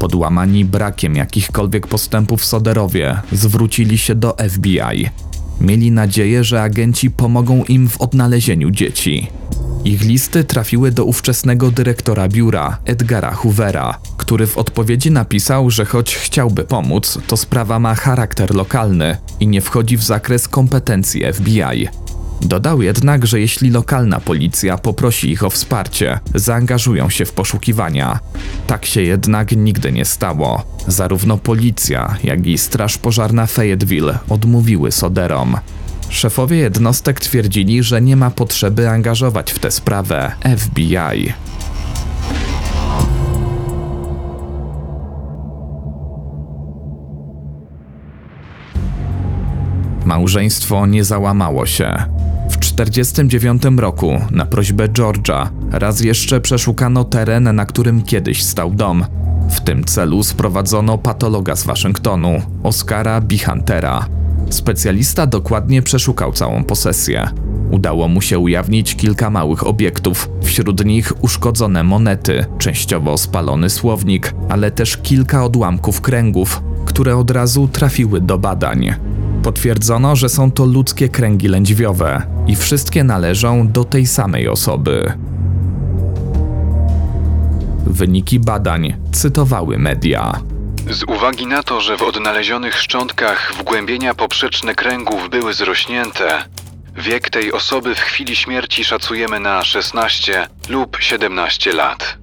Podłamani 0.01 0.65
brakiem 0.65 1.15
jakichkolwiek 1.15 1.87
postępów 1.87 2.45
Soderowie 2.45 3.21
zwrócili 3.31 3.97
się 3.97 4.15
do 4.15 4.35
FBI. 4.49 5.09
Mieli 5.61 5.91
nadzieję, 5.91 6.43
że 6.43 6.61
agenci 6.61 7.11
pomogą 7.11 7.63
im 7.63 7.89
w 7.89 8.01
odnalezieniu 8.01 8.71
dzieci. 8.71 9.27
Ich 9.85 10.01
listy 10.01 10.43
trafiły 10.43 10.91
do 10.91 11.05
ówczesnego 11.05 11.71
dyrektora 11.71 12.27
biura, 12.27 12.77
Edgara 12.85 13.31
Hoovera, 13.31 13.97
który 14.17 14.47
w 14.47 14.57
odpowiedzi 14.57 15.11
napisał, 15.11 15.69
że 15.69 15.85
choć 15.85 16.15
chciałby 16.15 16.63
pomóc, 16.63 17.19
to 17.27 17.37
sprawa 17.37 17.79
ma 17.79 17.95
charakter 17.95 18.55
lokalny 18.55 19.17
i 19.39 19.47
nie 19.47 19.61
wchodzi 19.61 19.97
w 19.97 20.03
zakres 20.03 20.47
kompetencji 20.47 21.33
FBI. 21.33 21.87
Dodał 22.41 22.81
jednak, 22.81 23.27
że 23.27 23.39
jeśli 23.39 23.69
lokalna 23.69 24.19
policja 24.19 24.77
poprosi 24.77 25.31
ich 25.31 25.43
o 25.43 25.49
wsparcie, 25.49 26.19
zaangażują 26.35 27.09
się 27.09 27.25
w 27.25 27.33
poszukiwania. 27.33 28.19
Tak 28.67 28.85
się 28.85 29.01
jednak 29.01 29.51
nigdy 29.51 29.91
nie 29.91 30.05
stało. 30.05 30.63
Zarówno 30.87 31.37
policja, 31.37 32.17
jak 32.23 32.47
i 32.47 32.57
Straż 32.57 32.97
Pożarna 32.97 33.45
Fayetteville 33.45 34.19
odmówiły 34.29 34.91
Soderom. 34.91 35.57
Szefowie 36.09 36.57
jednostek 36.57 37.19
twierdzili, 37.19 37.83
że 37.83 38.01
nie 38.01 38.15
ma 38.15 38.31
potrzeby 38.31 38.89
angażować 38.89 39.51
w 39.51 39.59
tę 39.59 39.71
sprawę 39.71 40.31
FBI. 40.57 41.33
Małżeństwo 50.05 50.85
nie 50.85 51.03
załamało 51.03 51.65
się. 51.65 52.20
W 52.71 52.73
1949 52.73 53.79
roku, 53.79 54.21
na 54.31 54.45
prośbę 54.45 54.87
George'a, 54.87 55.47
raz 55.71 56.01
jeszcze 56.01 56.41
przeszukano 56.41 57.03
teren, 57.03 57.55
na 57.55 57.65
którym 57.65 58.03
kiedyś 58.03 58.43
stał 58.43 58.71
dom. 58.71 59.05
W 59.49 59.61
tym 59.61 59.83
celu 59.83 60.23
sprowadzono 60.23 60.97
patologa 60.97 61.55
z 61.55 61.63
Waszyngtonu, 61.63 62.41
Oscara 62.63 63.21
B. 63.21 63.35
Huntera. 63.45 64.05
Specjalista 64.49 65.27
dokładnie 65.27 65.81
przeszukał 65.81 66.33
całą 66.33 66.63
posesję. 66.63 67.29
Udało 67.71 68.07
mu 68.07 68.21
się 68.21 68.39
ujawnić 68.39 68.95
kilka 68.95 69.29
małych 69.29 69.67
obiektów, 69.67 70.29
wśród 70.43 70.85
nich 70.85 71.23
uszkodzone 71.23 71.83
monety, 71.83 72.45
częściowo 72.57 73.17
spalony 73.17 73.69
słownik, 73.69 74.33
ale 74.49 74.71
też 74.71 74.97
kilka 74.97 75.45
odłamków 75.45 76.01
kręgów, 76.01 76.63
które 76.85 77.17
od 77.17 77.31
razu 77.31 77.67
trafiły 77.67 78.21
do 78.21 78.37
badań. 78.37 78.95
Potwierdzono, 79.43 80.15
że 80.15 80.29
są 80.29 80.51
to 80.51 80.65
ludzkie 80.65 81.09
kręgi 81.09 81.47
lędźwiowe 81.47 82.21
i 82.47 82.55
wszystkie 82.55 83.03
należą 83.03 83.67
do 83.67 83.83
tej 83.83 84.07
samej 84.07 84.47
osoby. 84.47 85.13
Wyniki 87.85 88.39
badań 88.39 88.95
cytowały 89.11 89.77
media. 89.77 90.41
Z 90.89 91.03
uwagi 91.03 91.47
na 91.47 91.63
to, 91.63 91.81
że 91.81 91.97
w 91.97 92.01
odnalezionych 92.01 92.75
szczątkach 92.75 93.53
wgłębienia 93.57 94.15
poprzeczne 94.15 94.75
kręgów 94.75 95.29
były 95.29 95.53
zrośnięte, 95.53 96.43
wiek 96.97 97.29
tej 97.29 97.53
osoby 97.53 97.95
w 97.95 97.99
chwili 97.99 98.35
śmierci 98.35 98.83
szacujemy 98.83 99.39
na 99.39 99.63
16 99.63 100.47
lub 100.69 100.97
17 100.99 101.73
lat. 101.73 102.17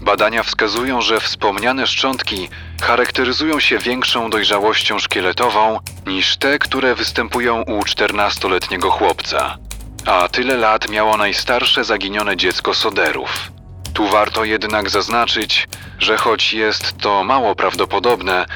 Badania 0.00 0.42
wskazują, 0.42 1.02
że 1.02 1.20
wspomniane 1.20 1.86
szczątki 1.86 2.48
charakteryzują 2.82 3.60
się 3.60 3.78
większą 3.78 4.30
dojrzałością 4.30 4.98
szkieletową 4.98 5.78
niż 6.06 6.36
te, 6.36 6.58
które 6.58 6.94
występują 6.94 7.62
u 7.62 7.80
14-letniego 7.80 8.90
chłopca. 8.90 9.58
A 10.06 10.28
tyle 10.28 10.56
lat 10.56 10.90
miało 10.90 11.16
najstarsze 11.16 11.84
zaginione 11.84 12.36
dziecko 12.36 12.74
Soderów. 12.74 13.52
Tu 13.94 14.08
warto 14.08 14.44
jednak 14.44 14.90
zaznaczyć, 14.90 15.68
że 15.98 16.16
choć 16.16 16.52
jest 16.52 16.98
to 16.98 17.24
mało 17.24 17.54
prawdopodobne, 17.54 18.46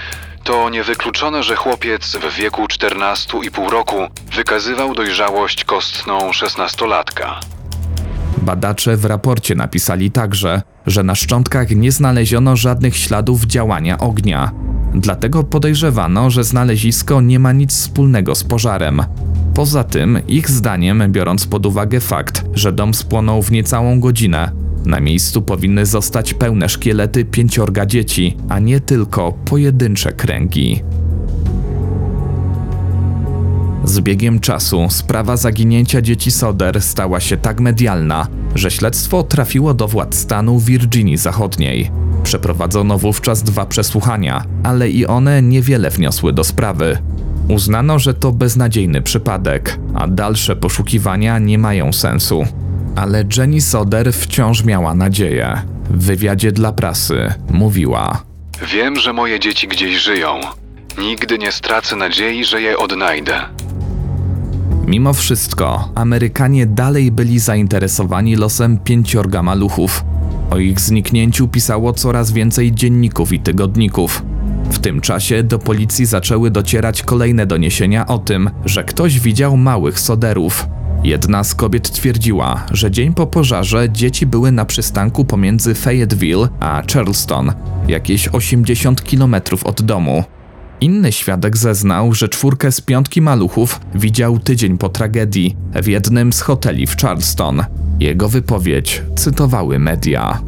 to 0.45 0.71
niewykluczone, 0.71 1.43
że 1.43 1.57
chłopiec 1.57 2.17
w 2.17 2.35
wieku 2.35 2.67
14,5 2.67 3.69
roku 3.69 4.09
wykazywał 4.35 4.95
dojrzałość 4.95 5.65
kostną 5.65 6.31
16-latka. 6.31 7.41
Badacze 8.37 8.97
w 8.97 9.05
raporcie 9.05 9.55
napisali 9.55 10.11
także, 10.11 10.63
że 10.87 11.03
na 11.03 11.15
szczątkach 11.15 11.71
nie 11.71 11.93
znaleziono 11.93 12.57
żadnych 12.57 12.97
śladów 12.97 13.45
działania 13.45 13.99
ognia. 13.99 14.53
Dlatego 14.95 15.45
podejrzewano, 15.45 16.31
że 16.31 16.45
znalezisko 16.45 17.21
nie 17.21 17.39
ma 17.39 17.53
nic 17.53 17.73
wspólnego 17.73 18.35
z 18.35 18.45
pożarem. 18.45 19.03
Poza 19.55 19.85
tym, 19.85 20.19
ich 20.29 20.51
zdaniem, 20.51 21.13
biorąc 21.13 21.47
pod 21.47 21.67
uwagę 21.67 22.01
fakt, 22.01 22.45
że 22.55 22.73
dom 22.73 22.95
spłonął 22.95 23.43
w 23.43 23.53
niecałą 23.53 24.01
godzinę, 24.01 24.53
na 24.87 25.01
miejscu 25.01 25.43
powinny 25.43 25.87
zostać 25.87 26.35
pełne 26.35 26.69
szkielety 26.69 27.25
pięciorga 27.25 27.87
dzieci, 27.87 28.37
a 28.49 28.59
nie 28.59 28.81
tylko 28.81 29.33
pojedyncze 29.33 30.13
kręgi. 30.13 30.83
Z 33.85 34.01
biegiem 34.01 34.41
czasu 34.41 34.87
sprawa 34.91 35.37
zaginięcia 35.37 36.03
dzieci 36.03 36.31
Soder 36.31 36.83
stała 36.83 37.21
się 37.21 37.37
tak 37.37 37.61
medialna, 37.61 38.27
że 38.55 38.71
śledztwo 38.71 39.23
trafiło 39.23 39.75
do 39.75 39.89
władz 39.89 40.15
stanu 40.15 40.59
Virginii 40.59 41.17
Zachodniej. 41.17 41.91
Przeprowadzono 42.23 42.99
wówczas 42.99 43.43
dwa 43.43 43.67
przesłuchania, 43.67 44.45
ale 44.63 44.91
i 44.91 45.07
one 45.07 45.43
niewiele 45.43 45.91
wniosły 45.91 46.33
do 46.33 46.45
sprawy. 46.45 46.99
Uznano, 47.49 47.99
że 47.99 48.15
to 48.15 48.33
beznadziejny 48.33 49.03
przypadek, 49.03 49.79
a 49.95 50.09
dalsze 50.09 50.57
poszukiwania 50.57 51.39
nie 51.39 51.59
mają 51.59 51.93
sensu. 51.93 52.45
Ale 52.97 53.25
Jenny 53.37 53.61
Soder 53.61 54.13
wciąż 54.13 54.65
miała 54.65 54.95
nadzieję. 54.95 55.63
W 55.91 56.05
wywiadzie 56.05 56.53
dla 56.53 56.73
prasy 56.73 57.35
mówiła: 57.51 58.23
Wiem, 58.73 58.97
że 58.97 59.13
moje 59.13 59.41
dzieci 59.41 59.69
gdzieś 59.69 59.97
żyją. 59.97 60.41
Nigdy 60.99 61.39
nie 61.39 61.53
stracę 61.53 61.97
nadziei, 61.97 62.45
że 62.45 62.63
je 62.63 62.79
odnajdę. 62.79 63.35
Mimo 64.87 65.13
wszystko, 65.13 65.89
Amerykanie 65.95 66.67
dalej 66.67 67.13
byli 67.13 67.39
zainteresowani 67.39 68.37
losem 68.37 68.79
pięciorga 68.79 69.43
maluchów. 69.43 70.05
O 70.51 70.59
ich 70.59 70.81
zniknięciu 70.81 71.49
pisało 71.49 71.93
coraz 71.93 72.33
więcej 72.33 72.73
dzienników 72.73 73.33
i 73.33 73.41
tygodników. 73.41 74.23
W 74.71 74.79
tym 74.79 75.01
czasie 75.01 75.43
do 75.43 75.59
policji 75.59 76.07
zaczęły 76.07 76.51
docierać 76.51 77.03
kolejne 77.03 77.47
doniesienia 77.47 78.07
o 78.07 78.19
tym, 78.19 78.51
że 78.65 78.85
ktoś 78.85 79.21
widział 79.21 79.57
małych 79.57 80.01
soderów. 80.01 80.67
Jedna 81.05 81.45
z 81.45 81.55
kobiet 81.55 81.91
twierdziła, 81.91 82.67
że 82.71 82.91
dzień 82.91 83.15
po 83.15 83.27
pożarze 83.27 83.91
dzieci 83.91 84.27
były 84.27 84.53
na 84.53 84.65
przystanku 84.65 85.25
pomiędzy 85.25 85.75
Fayetteville 85.75 86.49
a 86.61 86.83
Charleston, 86.93 87.53
jakieś 87.89 88.29
80 88.29 89.03
km 89.03 89.37
od 89.65 89.83
domu. 89.83 90.25
Inny 90.83 91.13
świadek 91.13 91.57
zeznał, 91.57 92.15
że 92.15 92.29
czwórkę 92.29 92.73
z 92.73 92.81
piątki 92.81 93.21
maluchów 93.21 93.81
widział 93.95 94.39
tydzień 94.39 94.79
po 94.79 94.89
tragedii 94.89 95.57
w 95.75 95.87
jednym 95.87 96.33
z 96.33 96.41
hoteli 96.41 96.87
w 96.87 96.97
Charleston. 96.97 97.65
Jego 98.01 98.29
wypowiedź 98.29 99.03
cytowały 99.17 99.79
media. 99.79 100.41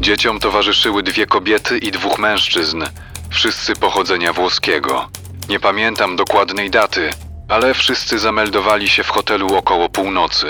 Dzieciom 0.00 0.40
towarzyszyły 0.40 1.02
dwie 1.02 1.26
kobiety 1.26 1.78
i 1.78 1.90
dwóch 1.90 2.18
mężczyzn, 2.18 2.82
wszyscy 3.30 3.74
pochodzenia 3.74 4.32
włoskiego. 4.32 5.08
Nie 5.48 5.60
pamiętam 5.60 6.16
dokładnej 6.16 6.70
daty, 6.70 7.10
ale 7.48 7.74
wszyscy 7.74 8.18
zameldowali 8.18 8.88
się 8.88 9.02
w 9.02 9.08
hotelu 9.08 9.54
około 9.54 9.88
północy. 9.88 10.46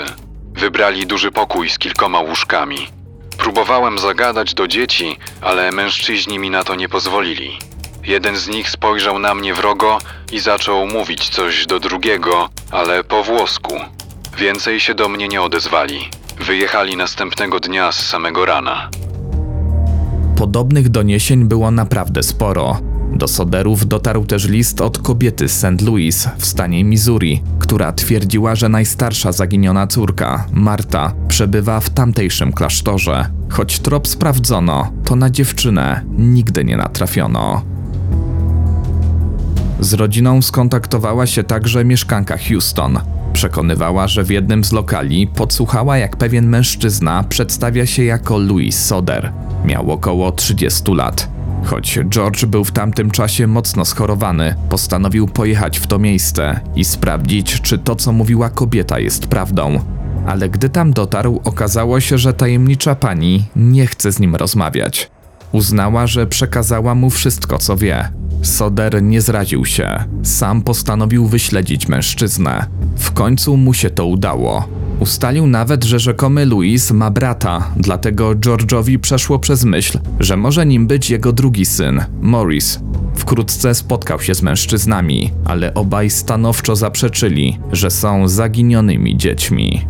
Wybrali 0.53 1.07
duży 1.07 1.31
pokój 1.31 1.69
z 1.69 1.77
kilkoma 1.77 2.19
łóżkami. 2.19 2.87
Próbowałem 3.37 3.99
zagadać 3.99 4.53
do 4.53 4.67
dzieci, 4.67 5.17
ale 5.41 5.71
mężczyźni 5.71 6.39
mi 6.39 6.49
na 6.49 6.63
to 6.63 6.75
nie 6.75 6.89
pozwolili. 6.89 7.72
Jeden 8.05 8.37
z 8.37 8.47
nich 8.47 8.69
spojrzał 8.69 9.19
na 9.19 9.35
mnie 9.35 9.53
wrogo 9.53 9.97
i 10.31 10.39
zaczął 10.39 10.87
mówić 10.87 11.29
coś 11.29 11.65
do 11.65 11.79
drugiego, 11.79 12.49
ale 12.71 13.03
po 13.03 13.23
włosku. 13.23 13.73
Więcej 14.37 14.79
się 14.79 14.95
do 14.95 15.09
mnie 15.09 15.27
nie 15.27 15.41
odezwali. 15.41 15.99
Wyjechali 16.45 16.97
następnego 16.97 17.59
dnia 17.59 17.91
z 17.91 18.05
samego 18.05 18.45
rana. 18.45 18.89
Podobnych 20.35 20.89
doniesień 20.89 21.45
było 21.45 21.71
naprawdę 21.71 22.23
sporo. 22.23 22.79
Do 23.11 23.27
Soderów 23.27 23.87
dotarł 23.87 24.25
też 24.25 24.47
list 24.47 24.81
od 24.81 24.97
kobiety 24.97 25.49
z 25.49 25.51
St. 25.51 25.81
Louis 25.81 26.29
w 26.37 26.45
stanie 26.45 26.83
Missouri, 26.83 27.43
która 27.59 27.91
twierdziła, 27.91 28.55
że 28.55 28.69
najstarsza 28.69 29.31
zaginiona 29.31 29.87
córka, 29.87 30.45
Marta, 30.51 31.13
przebywa 31.27 31.79
w 31.79 31.89
tamtejszym 31.89 32.53
klasztorze. 32.53 33.27
Choć 33.49 33.79
trop 33.79 34.07
sprawdzono, 34.07 34.91
to 35.05 35.15
na 35.15 35.29
dziewczynę 35.29 36.01
nigdy 36.17 36.63
nie 36.63 36.77
natrafiono. 36.77 37.72
Z 39.79 39.93
rodziną 39.93 40.41
skontaktowała 40.41 41.27
się 41.27 41.43
także 41.43 41.85
mieszkanka 41.85 42.37
Houston. 42.37 42.99
Przekonywała, 43.33 44.07
że 44.07 44.23
w 44.23 44.29
jednym 44.29 44.63
z 44.63 44.71
lokali 44.71 45.27
podsłuchała, 45.27 45.97
jak 45.97 46.17
pewien 46.17 46.47
mężczyzna 46.47 47.23
przedstawia 47.29 47.85
się 47.85 48.03
jako 48.03 48.37
Louis 48.37 48.85
Soder. 48.85 49.31
Miał 49.65 49.91
około 49.91 50.31
30 50.31 50.93
lat. 50.93 51.29
Choć 51.65 51.99
George 52.09 52.45
był 52.45 52.63
w 52.63 52.71
tamtym 52.71 53.11
czasie 53.11 53.47
mocno 53.47 53.85
schorowany, 53.85 54.55
postanowił 54.69 55.27
pojechać 55.27 55.79
w 55.79 55.87
to 55.87 55.99
miejsce 55.99 56.59
i 56.75 56.85
sprawdzić, 56.85 57.61
czy 57.61 57.77
to, 57.77 57.95
co 57.95 58.11
mówiła 58.11 58.49
kobieta, 58.49 58.99
jest 58.99 59.27
prawdą. 59.27 59.79
Ale 60.27 60.49
gdy 60.49 60.69
tam 60.69 60.93
dotarł, 60.93 61.41
okazało 61.43 61.99
się, 61.99 62.17
że 62.17 62.33
tajemnicza 62.33 62.95
pani 62.95 63.45
nie 63.55 63.87
chce 63.87 64.11
z 64.11 64.19
nim 64.19 64.35
rozmawiać. 64.35 65.12
Uznała, 65.53 66.07
że 66.07 66.27
przekazała 66.27 66.95
mu 66.95 67.09
wszystko, 67.09 67.57
co 67.57 67.77
wie. 67.77 68.09
Soder 68.41 69.03
nie 69.03 69.21
zraził 69.21 69.65
się. 69.65 70.03
Sam 70.23 70.61
postanowił 70.61 71.27
wyśledzić 71.27 71.87
mężczyznę. 71.87 72.65
W 72.97 73.11
końcu 73.11 73.57
mu 73.57 73.73
się 73.73 73.89
to 73.89 74.05
udało. 74.05 74.67
Ustalił 74.99 75.47
nawet, 75.47 75.83
że 75.83 75.99
rzekomy 75.99 76.45
Louis 76.45 76.91
ma 76.91 77.11
brata, 77.11 77.67
dlatego 77.77 78.31
George'owi 78.31 78.97
przeszło 78.97 79.39
przez 79.39 79.63
myśl, 79.65 79.99
że 80.19 80.37
może 80.37 80.65
nim 80.65 80.87
być 80.87 81.09
jego 81.09 81.33
drugi 81.33 81.65
syn, 81.65 82.01
Morris. 82.21 82.79
Wkrótce 83.15 83.75
spotkał 83.75 84.21
się 84.21 84.35
z 84.35 84.41
mężczyznami, 84.41 85.31
ale 85.45 85.73
obaj 85.73 86.09
stanowczo 86.09 86.75
zaprzeczyli, 86.75 87.59
że 87.71 87.91
są 87.91 88.27
zaginionymi 88.27 89.17
dziećmi. 89.17 89.85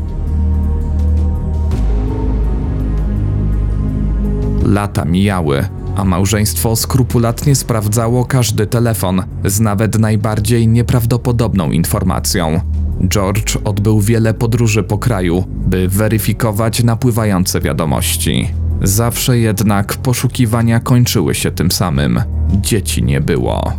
Lata 4.66 5.06
mijały, 5.06 5.66
a 5.96 6.06
małżeństwo 6.06 6.76
skrupulatnie 6.76 7.56
sprawdzało 7.56 8.26
każdy 8.26 8.68
telefon 8.68 9.24
z 9.46 9.60
nawet 9.60 10.00
najbardziej 10.00 10.68
nieprawdopodobną 10.68 11.72
informacją. 11.72 12.62
George 13.08 13.58
odbył 13.64 14.02
wiele 14.02 14.34
podróży 14.34 14.84
po 14.84 14.98
kraju, 14.98 15.44
by 15.50 15.88
weryfikować 15.90 16.84
napływające 16.84 17.62
wiadomości. 17.62 18.48
Zawsze 18.82 19.38
jednak 19.40 19.94
poszukiwania 19.94 20.80
kończyły 20.80 21.36
się 21.36 21.52
tym 21.52 21.72
samym 21.72 22.22
dzieci 22.62 23.04
nie 23.04 23.22
było. 23.22 23.74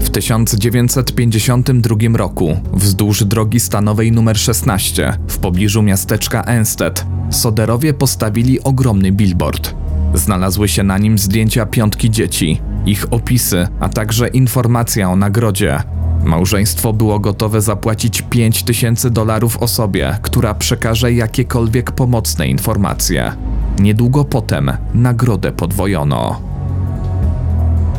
W 0.00 0.10
1952 0.10 1.96
roku, 2.14 2.56
wzdłuż 2.72 3.24
drogi 3.24 3.60
stanowej 3.60 4.08
nr 4.08 4.38
16, 4.38 5.18
w 5.28 5.38
pobliżu 5.38 5.82
miasteczka 5.82 6.42
Enstead, 6.42 7.06
Soderowie 7.30 7.94
postawili 7.94 8.62
ogromny 8.62 9.12
billboard. 9.12 9.74
Znalazły 10.14 10.68
się 10.68 10.82
na 10.82 10.98
nim 10.98 11.18
zdjęcia 11.18 11.66
piątki 11.66 12.10
dzieci, 12.10 12.60
ich 12.86 13.06
opisy, 13.10 13.68
a 13.80 13.88
także 13.88 14.28
informacja 14.28 15.10
o 15.10 15.16
nagrodzie. 15.16 15.82
Małżeństwo 16.24 16.92
było 16.92 17.18
gotowe 17.18 17.60
zapłacić 17.60 18.22
5 18.22 18.62
tysięcy 18.62 19.10
dolarów 19.10 19.56
osobie, 19.56 20.18
która 20.22 20.54
przekaże 20.54 21.12
jakiekolwiek 21.12 21.92
pomocne 21.92 22.48
informacje. 22.48 23.32
Niedługo 23.78 24.24
potem 24.24 24.72
nagrodę 24.94 25.52
podwojono. 25.52 26.40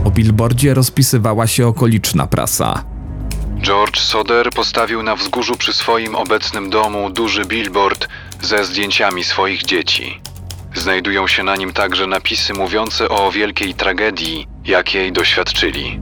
O 0.05 0.11
billboardzie 0.11 0.73
rozpisywała 0.73 1.47
się 1.47 1.67
okoliczna 1.67 2.27
prasa. 2.27 2.83
George 3.61 3.99
Soder 3.99 4.49
postawił 4.49 5.03
na 5.03 5.15
wzgórzu 5.15 5.55
przy 5.55 5.73
swoim 5.73 6.15
obecnym 6.15 6.69
domu 6.69 7.09
duży 7.09 7.45
billboard 7.45 8.07
ze 8.45 8.65
zdjęciami 8.65 9.23
swoich 9.23 9.63
dzieci. 9.63 10.21
Znajdują 10.75 11.27
się 11.27 11.43
na 11.43 11.55
nim 11.55 11.73
także 11.73 12.07
napisy 12.07 12.53
mówiące 12.53 13.09
o 13.09 13.31
wielkiej 13.31 13.73
tragedii, 13.73 14.47
jakiej 14.65 15.11
doświadczyli. 15.11 15.99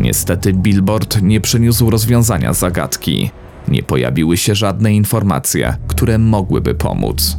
Niestety 0.00 0.52
billboard 0.52 1.22
nie 1.22 1.40
przyniósł 1.40 1.90
rozwiązania 1.90 2.52
zagadki. 2.52 3.30
Nie 3.68 3.82
pojawiły 3.82 4.36
się 4.36 4.54
żadne 4.54 4.94
informacje, 4.94 5.76
które 5.88 6.18
mogłyby 6.18 6.74
pomóc. 6.74 7.36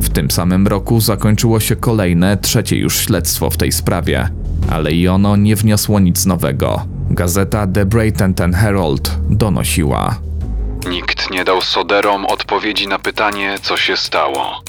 W 0.00 0.08
tym 0.08 0.30
samym 0.30 0.66
roku 0.66 1.00
zakończyło 1.00 1.60
się 1.60 1.76
kolejne, 1.76 2.36
trzecie 2.36 2.76
już 2.76 2.96
śledztwo 2.96 3.50
w 3.50 3.56
tej 3.56 3.72
sprawie, 3.72 4.28
ale 4.70 4.92
i 4.92 5.08
ono 5.08 5.36
nie 5.36 5.56
wniosło 5.56 6.00
nic 6.00 6.26
nowego. 6.26 6.86
Gazeta 7.10 7.66
The 7.66 7.86
Bradenton 7.86 8.52
Herald 8.52 9.18
donosiła. 9.30 10.20
Nikt 10.86 11.30
nie 11.30 11.44
dał 11.44 11.62
Soderom 11.62 12.26
odpowiedzi 12.26 12.88
na 12.88 12.98
pytanie, 12.98 13.58
co 13.62 13.76
się 13.76 13.96
stało. 13.96 14.62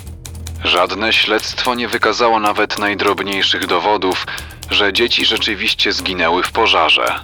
Żadne 0.63 1.13
śledztwo 1.13 1.75
nie 1.75 1.88
wykazało 1.88 2.39
nawet 2.39 2.80
najdrobniejszych 2.80 3.67
dowodów, 3.67 4.25
że 4.69 4.93
dzieci 4.93 5.25
rzeczywiście 5.25 5.93
zginęły 5.93 6.43
w 6.43 6.51
pożarze. 6.51 7.19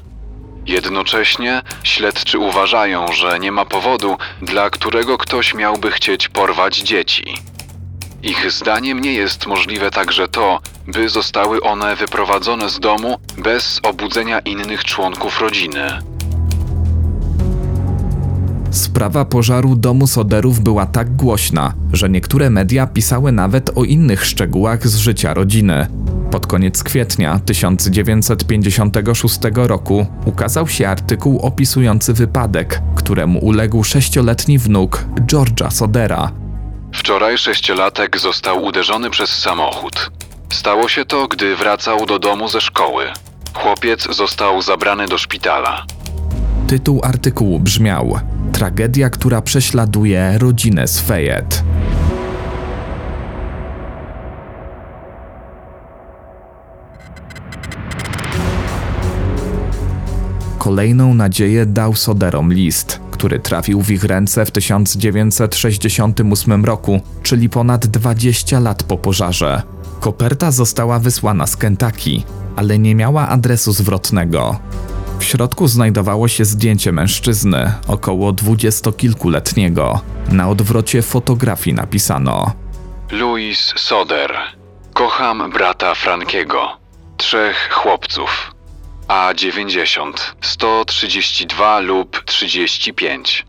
Jednocześnie 0.66 1.62
śledczy 1.84 2.40
uważają, 2.40 3.12
że 3.12 3.40
nie 3.40 3.52
ma 3.52 3.66
powodu, 3.66 4.18
dla 4.42 4.70
którego 4.70 5.18
ktoś 5.18 5.54
miałby 5.54 5.92
chcieć 5.92 6.30
porwać 6.30 6.78
dzieci. 6.78 7.38
Ich 8.24 8.52
zdaniem 8.52 9.00
nie 9.00 9.14
jest 9.14 9.48
możliwe 9.48 9.92
także 9.92 10.28
to, 10.28 10.60
by 10.88 11.10
zostały 11.10 11.62
one 11.62 11.96
wyprowadzone 11.96 12.70
z 12.70 12.80
domu 12.80 13.20
bez 13.38 13.80
obudzenia 13.84 14.40
innych 14.40 14.84
członków 14.84 15.42
rodziny. 15.42 16.11
Sprawa 18.72 19.26
pożaru 19.26 19.76
domu 19.76 20.08
Soderów 20.08 20.60
była 20.60 20.86
tak 20.86 21.16
głośna, 21.16 21.74
że 21.94 22.10
niektóre 22.10 22.50
media 22.50 22.88
pisały 22.88 23.32
nawet 23.32 23.78
o 23.78 23.84
innych 23.84 24.26
szczegółach 24.26 24.88
z 24.88 24.98
życia 24.98 25.34
rodziny. 25.34 25.88
Pod 26.32 26.48
koniec 26.48 26.84
kwietnia 26.84 27.40
1956 27.46 29.40
roku 29.56 30.06
ukazał 30.26 30.68
się 30.68 30.88
artykuł 30.88 31.40
opisujący 31.40 32.14
wypadek, 32.14 32.82
któremu 32.96 33.40
uległ 33.40 33.84
sześcioletni 33.84 34.58
wnuk 34.58 35.06
George'a 35.16 35.72
Sodera. 35.72 36.32
Wczoraj 36.94 37.38
sześciolatek 37.38 38.18
został 38.20 38.64
uderzony 38.64 39.10
przez 39.10 39.30
samochód. 39.30 40.12
Stało 40.50 40.90
się 40.90 41.06
to, 41.06 41.28
gdy 41.28 41.56
wracał 41.56 42.06
do 42.06 42.20
domu 42.20 42.48
ze 42.48 42.62
szkoły. 42.62 43.06
Chłopiec 43.54 44.16
został 44.16 44.62
zabrany 44.62 45.08
do 45.08 45.18
szpitala. 45.18 45.86
Tytuł 46.67 47.02
artykułu 47.04 47.60
brzmiał 47.60 48.19
Tragedia, 48.52 49.10
która 49.10 49.41
prześladuje 49.41 50.38
rodzinę 50.38 50.88
Fayette. 50.88 51.63
Kolejną 60.58 61.13
nadzieję 61.13 61.65
dał 61.65 61.95
Soderom 61.95 62.54
list, 62.54 63.00
który 63.12 63.39
trafił 63.39 63.82
w 63.82 63.91
ich 63.91 64.04
ręce 64.04 64.45
w 64.45 64.52
1968 64.52 66.65
roku, 66.65 67.00
czyli 67.24 67.50
ponad 67.50 67.88
20 67.88 68.60
lat 68.60 68.84
po 68.84 68.97
pożarze. 68.97 69.62
Koperta 70.00 70.52
została 70.52 71.00
wysłana 71.00 71.47
z 71.47 71.58
Kentucky, 71.58 72.21
ale 72.55 72.80
nie 72.80 72.95
miała 72.95 73.28
adresu 73.28 73.74
zwrotnego. 73.74 74.59
W 75.22 75.24
środku 75.24 75.67
znajdowało 75.67 76.28
się 76.28 76.45
zdjęcie 76.45 76.91
mężczyzny, 76.91 77.74
około 77.88 78.32
dwudziestokilkuletniego. 78.32 79.99
Na 80.32 80.49
odwrocie 80.49 81.01
fotografii 81.01 81.76
napisano: 81.76 82.53
Louis 83.11 83.74
Soder. 83.78 84.34
Kocham 84.93 85.51
brata 85.51 85.95
Frankiego. 85.95 86.67
Trzech 87.17 87.69
chłopców. 87.72 88.51
A90, 89.07 90.13
132 90.41 91.80
lub 91.80 92.24
35. 92.26 93.45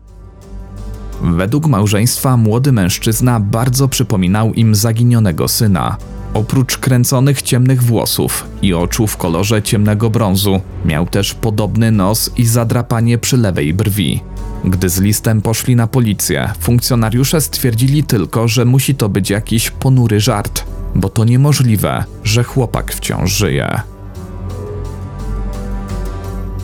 Według 1.21 1.67
małżeństwa 1.67 2.37
młody 2.37 2.71
mężczyzna 2.71 3.39
bardzo 3.39 3.87
przypominał 3.87 4.53
im 4.53 4.75
zaginionego 4.75 5.47
syna. 5.47 5.97
Oprócz 6.33 6.77
kręconych 6.77 7.41
ciemnych 7.41 7.83
włosów 7.83 8.45
i 8.61 8.73
oczu 8.73 9.07
w 9.07 9.17
kolorze 9.17 9.61
ciemnego 9.61 10.09
brązu, 10.09 10.61
miał 10.85 11.07
też 11.07 11.33
podobny 11.33 11.91
nos 11.91 12.31
i 12.37 12.45
zadrapanie 12.45 13.17
przy 13.17 13.37
lewej 13.37 13.73
brwi. 13.73 14.21
Gdy 14.65 14.89
z 14.89 14.99
listem 14.99 15.41
poszli 15.41 15.75
na 15.75 15.87
policję, 15.87 16.53
funkcjonariusze 16.59 17.41
stwierdzili 17.41 18.03
tylko, 18.03 18.47
że 18.47 18.65
musi 18.65 18.95
to 18.95 19.09
być 19.09 19.29
jakiś 19.29 19.69
ponury 19.71 20.19
żart, 20.19 20.65
bo 20.95 21.09
to 21.09 21.25
niemożliwe, 21.25 22.03
że 22.23 22.43
chłopak 22.43 22.93
wciąż 22.93 23.31
żyje. 23.31 23.81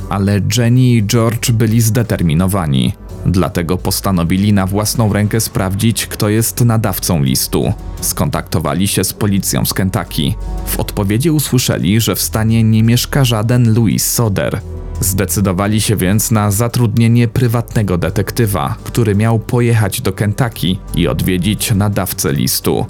Ale 0.10 0.42
Jenny 0.58 0.82
i 0.82 1.04
George 1.04 1.52
byli 1.52 1.82
zdeterminowani. 1.82 2.94
Dlatego 3.26 3.78
postanowili 3.78 4.54
na 4.54 4.66
własną 4.66 5.14
rękę 5.14 5.42
sprawdzić, 5.42 6.08
kto 6.08 6.30
jest 6.30 6.66
nadawcą 6.66 7.24
listu. 7.24 7.74
Skontaktowali 8.02 8.88
się 8.88 9.04
z 9.04 9.14
policją 9.14 9.66
z 9.66 9.74
Kentucky. 9.74 10.34
W 10.66 10.80
odpowiedzi 10.80 11.32
usłyszeli, 11.32 12.02
że 12.02 12.16
w 12.16 12.22
stanie 12.22 12.64
nie 12.64 12.84
mieszka 12.84 13.26
żaden 13.26 13.74
Louis 13.74 14.12
Soder. 14.12 14.62
Zdecydowali 15.00 15.82
się 15.82 15.96
więc 15.96 16.32
na 16.32 16.52
zatrudnienie 16.52 17.28
prywatnego 17.28 17.98
detektywa, 17.98 18.76
który 18.84 19.16
miał 19.16 19.40
pojechać 19.40 20.02
do 20.02 20.14
Kentucky 20.14 20.78
i 20.96 21.08
odwiedzić 21.08 21.72
nadawcę 21.72 22.34
listu. 22.34 22.86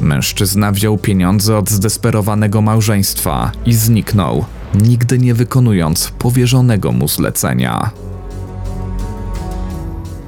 Mężczyzna 0.00 0.72
wziął 0.72 0.98
pieniądze 0.98 1.56
od 1.56 1.70
zdesperowanego 1.70 2.62
małżeństwa 2.62 3.52
i 3.66 3.74
zniknął, 3.74 4.44
nigdy 4.74 5.18
nie 5.18 5.34
wykonując 5.34 6.12
powierzonego 6.18 6.92
mu 6.92 7.08
zlecenia. 7.08 7.90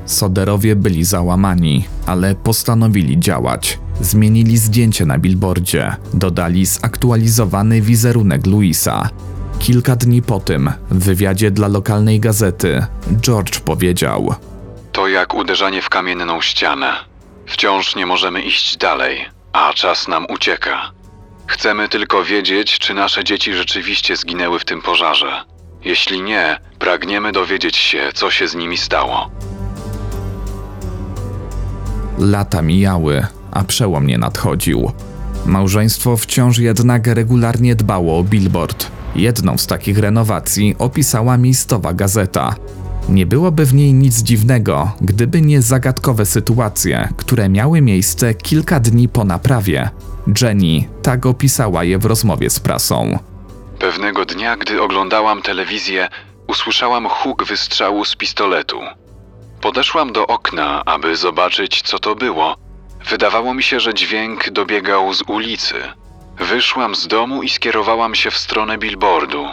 Soderowie 0.07 0.77
byli 0.77 1.05
załamani, 1.05 1.85
ale 2.07 2.35
postanowili 2.35 3.21
działać. 3.21 3.79
Zmienili 4.01 4.59
zdjęcie 4.59 5.07
na 5.07 5.19
billboardzie, 5.19 5.97
dodali 6.15 6.67
zaktualizowany 6.67 7.81
wizerunek 7.81 8.47
Louisa. 8.47 9.09
Kilka 9.59 9.97
dni 9.97 10.23
po 10.23 10.41
tym, 10.41 10.73
w 10.91 11.05
wywiadzie 11.05 11.51
dla 11.51 11.69
lokalnej 11.69 12.21
gazety, 12.21 12.87
George 13.21 13.61
powiedział: 13.61 14.35
To 14.93 15.09
jak 15.09 15.35
uderzanie 15.35 15.83
w 15.83 15.89
kamienną 15.89 16.41
ścianę. 16.41 16.93
Wciąż 17.47 17.97
nie 17.97 18.07
możemy 18.07 18.43
iść 18.43 18.77
dalej, 18.77 19.27
a 19.53 19.73
czas 19.73 20.09
nam 20.09 20.27
ucieka. 20.31 20.91
Chcemy 21.47 21.89
tylko 21.89 22.25
wiedzieć, 22.25 22.79
czy 22.79 22.95
nasze 22.95 23.25
dzieci 23.25 23.55
rzeczywiście 23.55 24.17
zginęły 24.17 24.59
w 24.59 24.65
tym 24.65 24.83
pożarze. 24.83 25.45
Jeśli 25.85 26.23
nie, 26.23 26.59
pragniemy 26.79 27.33
dowiedzieć 27.33 27.77
się, 27.77 28.11
co 28.15 28.31
się 28.31 28.49
z 28.49 28.55
nimi 28.55 28.79
stało. 28.79 29.31
Lata 32.19 32.63
mijały, 32.63 33.27
a 33.51 33.65
przełom 33.65 34.07
nie 34.07 34.19
nadchodził. 34.19 34.93
Małżeństwo 35.47 36.17
wciąż 36.17 36.59
jednak 36.59 37.07
regularnie 37.07 37.75
dbało 37.75 38.19
o 38.19 38.25
billboard. 38.25 38.91
Jedną 39.17 39.59
z 39.59 39.67
takich 39.67 39.99
renowacji 39.99 40.77
opisała 40.79 41.37
miejscowa 41.37 41.93
gazeta. 41.93 42.55
Nie 43.09 43.27
byłoby 43.27 43.67
w 43.67 43.75
niej 43.75 43.93
nic 43.95 44.23
dziwnego, 44.23 44.93
gdyby 45.01 45.41
nie 45.41 45.63
zagadkowe 45.63 46.27
sytuacje, 46.27 47.09
które 47.17 47.49
miały 47.49 47.81
miejsce 47.81 48.35
kilka 48.35 48.81
dni 48.81 49.09
po 49.09 49.25
naprawie. 49.25 49.91
Jenny 50.43 50.85
tak 51.03 51.27
opisała 51.27 51.85
je 51.85 51.99
w 51.99 52.05
rozmowie 52.05 52.51
z 52.51 52.61
prasą. 52.61 53.19
Pewnego 53.79 54.25
dnia, 54.25 54.57
gdy 54.57 54.83
oglądałam 54.83 55.43
telewizję, 55.43 56.09
usłyszałam 56.49 57.09
huk 57.09 57.45
wystrzału 57.45 58.05
z 58.05 58.17
pistoletu. 58.17 58.81
Podeszłam 59.63 60.13
do 60.13 60.27
okna, 60.27 60.83
aby 60.85 61.17
zobaczyć, 61.17 61.83
co 61.83 61.99
to 61.99 62.15
było. 62.15 62.57
Wydawało 63.09 63.55
mi 63.55 63.63
się, 63.63 63.81
że 63.81 63.95
dźwięk 63.95 64.51
dobiegał 64.51 65.15
z 65.15 65.23
ulicy. 65.23 65.83
Wyszłam 66.39 66.95
z 66.95 67.07
domu 67.07 67.43
i 67.43 67.49
skierowałam 67.49 68.15
się 68.15 68.31
w 68.31 68.39
stronę 68.39 68.79
billboardu. 68.79 69.49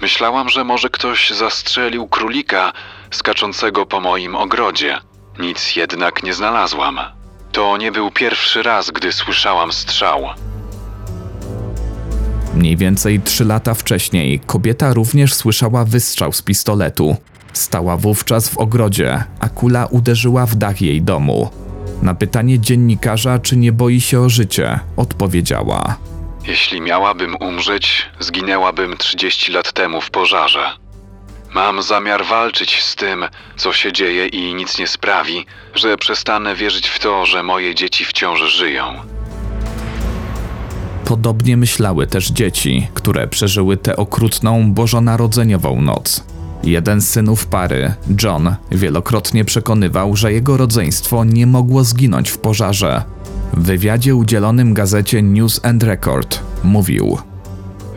Myślałam, 0.00 0.48
że 0.48 0.64
może 0.64 0.90
ktoś 0.90 1.30
zastrzelił 1.30 2.08
królika 2.08 2.72
skaczącego 3.10 3.86
po 3.86 4.00
moim 4.00 4.36
ogrodzie. 4.36 4.98
Nic 5.38 5.76
jednak 5.76 6.22
nie 6.22 6.34
znalazłam. 6.34 7.00
To 7.52 7.76
nie 7.76 7.92
był 7.92 8.10
pierwszy 8.10 8.62
raz, 8.62 8.90
gdy 8.90 9.12
słyszałam 9.12 9.72
strzał. 9.72 10.28
Mniej 12.56 12.76
więcej 12.76 13.20
trzy 13.20 13.44
lata 13.44 13.74
wcześniej 13.74 14.40
kobieta 14.46 14.92
również 14.92 15.34
słyszała 15.34 15.84
wystrzał 15.84 16.32
z 16.32 16.42
pistoletu. 16.42 17.16
Stała 17.52 17.96
wówczas 17.96 18.48
w 18.48 18.58
ogrodzie, 18.58 19.24
a 19.40 19.48
kula 19.48 19.86
uderzyła 19.86 20.46
w 20.46 20.54
dach 20.54 20.82
jej 20.82 21.02
domu. 21.02 21.50
Na 22.02 22.14
pytanie 22.14 22.60
dziennikarza, 22.60 23.38
czy 23.38 23.56
nie 23.56 23.72
boi 23.72 24.00
się 24.00 24.20
o 24.20 24.28
życie, 24.28 24.80
odpowiedziała: 24.96 25.96
Jeśli 26.46 26.80
miałabym 26.80 27.36
umrzeć, 27.36 28.06
zginęłabym 28.20 28.96
30 28.96 29.52
lat 29.52 29.72
temu 29.72 30.00
w 30.00 30.10
pożarze. 30.10 30.70
Mam 31.54 31.82
zamiar 31.82 32.24
walczyć 32.24 32.82
z 32.82 32.94
tym, 32.94 33.24
co 33.56 33.72
się 33.72 33.92
dzieje 33.92 34.26
i 34.26 34.54
nic 34.54 34.78
nie 34.78 34.86
sprawi, 34.86 35.46
że 35.74 35.96
przestanę 35.96 36.54
wierzyć 36.54 36.88
w 36.88 36.98
to, 36.98 37.26
że 37.26 37.42
moje 37.42 37.74
dzieci 37.74 38.04
wciąż 38.04 38.40
żyją. 38.40 39.13
Podobnie 41.04 41.56
myślały 41.56 42.06
też 42.06 42.30
dzieci, 42.30 42.88
które 42.94 43.28
przeżyły 43.28 43.76
tę 43.76 43.96
okrutną 43.96 44.72
bożonarodzeniową 44.72 45.82
noc. 45.82 46.24
Jeden 46.62 47.00
z 47.00 47.08
synów 47.08 47.46
pary, 47.46 47.94
John, 48.22 48.54
wielokrotnie 48.70 49.44
przekonywał, 49.44 50.16
że 50.16 50.32
jego 50.32 50.56
rodzeństwo 50.56 51.24
nie 51.24 51.46
mogło 51.46 51.84
zginąć 51.84 52.30
w 52.30 52.38
pożarze. 52.38 53.02
W 53.52 53.62
wywiadzie 53.62 54.14
udzielonym 54.14 54.74
gazecie 54.74 55.22
News 55.22 55.64
and 55.64 55.82
Record 55.82 56.40
mówił: 56.62 57.18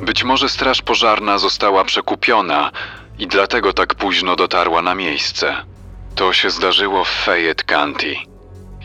Być 0.06 0.24
może 0.24 0.50
straż 0.50 0.82
pożarna 0.82 1.38
została 1.38 1.84
przekupiona 1.86 2.72
i 3.20 3.28
dlatego 3.28 3.74
tak 3.74 3.96
późno 3.96 4.36
dotarła 4.36 4.82
na 4.82 4.96
miejsce. 4.96 5.54
To 6.16 6.34
się 6.34 6.50
zdarzyło 6.50 7.04
w 7.04 7.10
Fayette 7.10 7.64
County. 7.64 8.16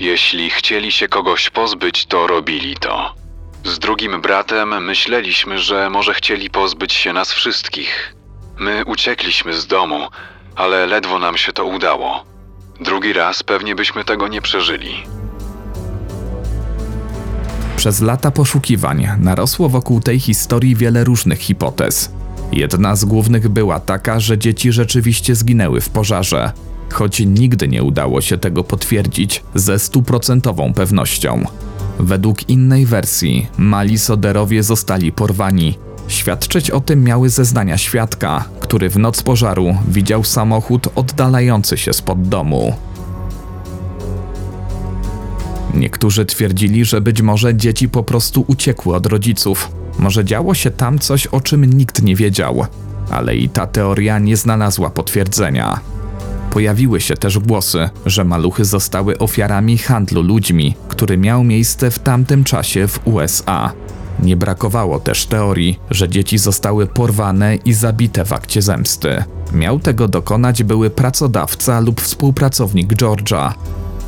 Jeśli 0.01 0.51
chcieli 0.51 0.93
się 0.93 1.09
kogoś 1.09 1.51
pozbyć, 1.51 2.07
to 2.07 2.27
robili 2.27 2.77
to. 2.77 3.22
Z 3.65 3.79
drugim 3.79 4.21
bratem 4.21 4.85
myśleliśmy, 4.85 5.59
że 5.59 5.91
może 5.91 6.15
chcieli 6.15 6.51
pozbyć 6.51 6.93
się 6.93 7.13
nas 7.13 7.33
wszystkich. 7.33 8.15
My 8.59 8.85
uciekliśmy 8.85 9.55
z 9.55 9.67
domu, 9.67 10.09
ale 10.57 10.87
ledwo 10.87 11.19
nam 11.19 11.37
się 11.37 11.53
to 11.53 11.65
udało. 11.65 12.25
Drugi 12.81 13.13
raz 13.13 13.43
pewnie 13.43 13.75
byśmy 13.75 14.05
tego 14.05 14.29
nie 14.29 14.43
przeżyli. 14.43 14.95
Przez 17.77 18.01
lata 18.01 18.31
poszukiwań 18.31 19.09
narosło 19.19 19.69
wokół 19.69 20.01
tej 20.01 20.21
historii 20.21 20.77
wiele 20.77 21.05
różnych 21.05 21.39
hipotez. 21.39 22.13
Jedna 22.53 22.97
z 22.97 23.05
głównych 23.05 23.49
była 23.49 23.81
taka, 23.81 24.21
że 24.21 24.39
dzieci 24.39 24.73
rzeczywiście 24.73 25.35
zginęły 25.35 25.81
w 25.81 25.89
pożarze, 25.89 26.53
choć 26.93 27.21
nigdy 27.21 27.69
nie 27.69 27.83
udało 27.83 28.21
się 28.21 28.39
tego 28.39 28.65
potwierdzić 28.65 29.43
ze 29.55 29.79
stuprocentową 29.79 30.75
pewnością. 30.75 31.45
Według 32.03 32.49
innej 32.49 32.87
wersji 32.87 33.47
mali 33.59 33.99
Soderowie 33.99 34.63
zostali 34.63 35.13
porwani. 35.13 35.79
Świadczyć 36.09 36.71
o 36.71 36.81
tym 36.81 37.05
miały 37.05 37.29
zeznania 37.29 37.79
świadka, 37.79 38.45
który 38.61 38.91
w 38.91 38.97
noc 38.97 39.23
pożaru 39.23 39.77
widział 39.89 40.25
samochód 40.25 40.89
oddalający 40.95 41.77
się 41.77 41.93
spod 41.93 42.29
domu. 42.29 42.75
Niektórzy 45.75 46.27
twierdzili, 46.27 46.85
że 46.85 47.01
być 47.01 47.23
może 47.23 47.55
dzieci 47.55 47.89
po 47.89 48.03
prostu 48.03 48.45
uciekły 48.47 48.95
od 48.95 49.07
rodziców. 49.07 49.73
Może 49.99 50.25
działo 50.25 50.55
się 50.55 50.71
tam 50.71 50.99
coś, 50.99 51.27
o 51.27 51.41
czym 51.41 51.65
nikt 51.65 52.03
nie 52.03 52.17
wiedział, 52.17 52.67
ale 53.11 53.37
i 53.37 53.49
ta 53.49 53.67
teoria 53.67 54.19
nie 54.19 54.37
znalazła 54.37 54.91
potwierdzenia. 54.91 55.81
Pojawiły 56.53 57.01
się 57.01 57.15
też 57.15 57.39
głosy, 57.39 57.91
że 58.07 58.25
maluchy 58.25 58.65
zostały 58.65 59.19
ofiarami 59.19 59.79
handlu 59.79 60.23
ludźmi, 60.23 60.75
który 60.89 61.19
miał 61.19 61.45
miejsce 61.45 61.91
w 61.91 61.99
tamtym 61.99 62.45
czasie 62.45 62.89
w 62.89 63.07
USA. 63.07 63.73
Nie 64.23 64.37
brakowało 64.37 65.01
też 65.01 65.27
teorii, 65.27 65.79
że 65.91 66.09
dzieci 66.09 66.39
zostały 66.39 66.87
porwane 66.87 67.57
i 67.57 67.73
zabite 67.73 68.25
w 68.25 68.33
akcie 68.33 68.63
zemsty. 68.63 69.25
Miał 69.53 69.79
tego 69.81 70.09
dokonać 70.09 70.63
były 70.63 70.91
pracodawca 70.91 71.81
lub 71.81 72.01
współpracownik 72.01 72.95
Georgia. 72.95 73.55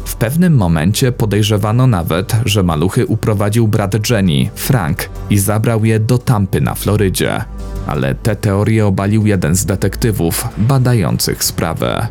W 0.04 0.16
pewnym 0.16 0.56
momencie 0.56 1.12
podejrzewano 1.12 1.86
nawet, 1.86 2.36
że 2.44 2.62
maluchy 2.62 3.06
uprowadził 3.06 3.68
brat 3.68 4.10
Jenny, 4.10 4.50
Frank, 4.54 5.10
i 5.30 5.38
zabrał 5.38 5.84
je 5.84 6.00
do 6.00 6.18
Tampy 6.18 6.60
na 6.60 6.74
Florydzie. 6.74 7.44
Ale 7.86 8.14
te 8.14 8.36
teorie 8.36 8.86
obalił 8.86 9.26
jeden 9.26 9.54
z 9.54 9.66
detektywów 9.66 10.48
badających 10.58 11.44
sprawę. 11.44 12.08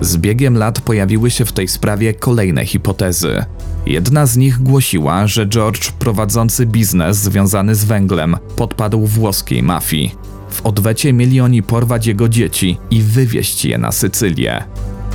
Z 0.00 0.16
biegiem 0.16 0.58
lat 0.58 0.80
pojawiły 0.80 1.30
się 1.30 1.44
w 1.44 1.52
tej 1.52 1.68
sprawie 1.68 2.14
kolejne 2.14 2.66
hipotezy. 2.66 3.44
Jedna 3.86 4.26
z 4.26 4.36
nich 4.36 4.62
głosiła, 4.62 5.26
że 5.26 5.46
George, 5.46 5.90
prowadzący 5.90 6.66
biznes 6.66 7.16
związany 7.16 7.74
z 7.74 7.84
węglem, 7.84 8.36
podpadł 8.56 9.06
włoskiej 9.06 9.62
mafii. 9.62 10.14
W 10.50 10.66
odwecie 10.66 11.12
mieli 11.12 11.40
oni 11.40 11.62
porwać 11.62 12.06
jego 12.06 12.28
dzieci 12.28 12.78
i 12.90 13.02
wywieźć 13.02 13.64
je 13.64 13.78
na 13.78 13.92
Sycylię. 13.92 14.64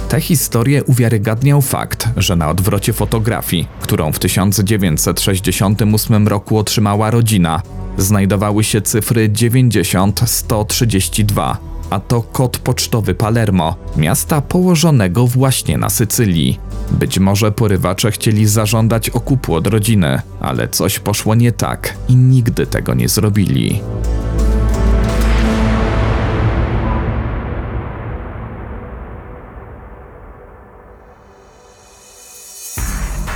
Tę 0.09 0.21
historię 0.21 0.83
uwiarygadniał 0.83 1.61
fakt, 1.61 2.09
że 2.17 2.35
na 2.35 2.49
odwrocie 2.49 2.93
fotografii, 2.93 3.67
którą 3.81 4.11
w 4.11 4.19
1968 4.19 6.27
roku 6.27 6.57
otrzymała 6.57 7.11
rodzina, 7.11 7.61
znajdowały 7.97 8.63
się 8.63 8.81
cyfry 8.81 9.29
90-132. 9.29 11.55
A 11.89 11.99
to 11.99 12.21
kod 12.21 12.57
pocztowy 12.57 13.15
Palermo, 13.15 13.75
miasta 13.97 14.41
położonego 14.41 15.27
właśnie 15.27 15.77
na 15.77 15.89
Sycylii. 15.89 16.59
Być 16.91 17.19
może 17.19 17.51
porywacze 17.51 18.11
chcieli 18.11 18.45
zażądać 18.45 19.09
okupu 19.09 19.55
od 19.55 19.67
rodziny, 19.67 20.21
ale 20.41 20.67
coś 20.67 20.99
poszło 20.99 21.35
nie 21.35 21.51
tak 21.51 21.93
i 22.07 22.15
nigdy 22.15 22.67
tego 22.67 22.93
nie 22.93 23.09
zrobili. 23.09 23.81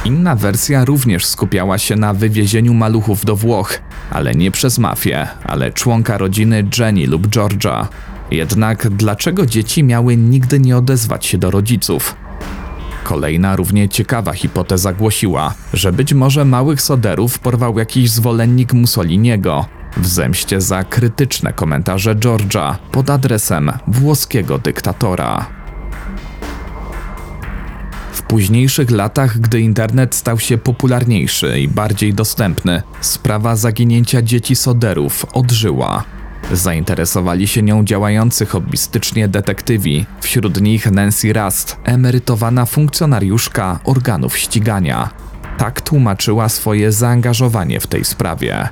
Inna 0.05 0.35
wersja 0.35 0.85
również 0.85 1.25
skupiała 1.25 1.77
się 1.77 1.95
na 1.95 2.13
wywiezieniu 2.13 2.73
maluchów 2.73 3.25
do 3.25 3.35
Włoch, 3.35 3.79
ale 4.11 4.35
nie 4.35 4.51
przez 4.51 4.79
mafię, 4.79 5.27
ale 5.43 5.71
członka 5.71 6.17
rodziny 6.17 6.67
Jenny 6.79 7.07
lub 7.07 7.27
Georgia. 7.27 7.87
Jednak 8.31 8.89
dlaczego 8.89 9.45
dzieci 9.45 9.83
miały 9.83 10.17
nigdy 10.17 10.59
nie 10.59 10.77
odezwać 10.77 11.25
się 11.25 11.37
do 11.37 11.51
rodziców? 11.51 12.15
Kolejna 13.03 13.55
równie 13.55 13.89
ciekawa 13.89 14.33
hipoteza 14.33 14.93
głosiła, 14.93 15.53
że 15.73 15.91
być 15.93 16.13
może 16.13 16.45
małych 16.45 16.81
soderów 16.81 17.39
porwał 17.39 17.79
jakiś 17.79 18.11
zwolennik 18.11 18.73
Mussoliniego 18.73 19.65
w 19.97 20.07
zemście 20.07 20.61
za 20.61 20.83
krytyczne 20.83 21.53
komentarze 21.53 22.15
Georgia 22.15 22.77
pod 22.91 23.09
adresem 23.09 23.71
włoskiego 23.87 24.57
dyktatora. 24.57 25.45
W 28.11 28.21
późniejszych 28.21 28.91
latach, 28.91 29.39
gdy 29.39 29.59
internet 29.59 30.15
stał 30.15 30.39
się 30.39 30.57
popularniejszy 30.57 31.59
i 31.59 31.67
bardziej 31.67 32.13
dostępny, 32.13 32.81
sprawa 33.01 33.55
zaginięcia 33.55 34.21
dzieci 34.21 34.55
soderów 34.55 35.25
odżyła. 35.33 36.03
Zainteresowali 36.51 37.47
się 37.47 37.61
nią 37.61 37.85
działający 37.85 38.45
hobbystycznie 38.45 39.27
detektywi, 39.27 40.05
wśród 40.21 40.61
nich 40.61 40.91
Nancy 40.91 41.33
Rust, 41.33 41.77
emerytowana 41.83 42.65
funkcjonariuszka 42.65 43.79
organów 43.83 44.37
ścigania. 44.37 45.09
Tak 45.57 45.81
tłumaczyła 45.81 46.49
swoje 46.49 46.91
zaangażowanie 46.91 47.79
w 47.79 47.87
tej 47.87 48.05
sprawie. 48.05 48.69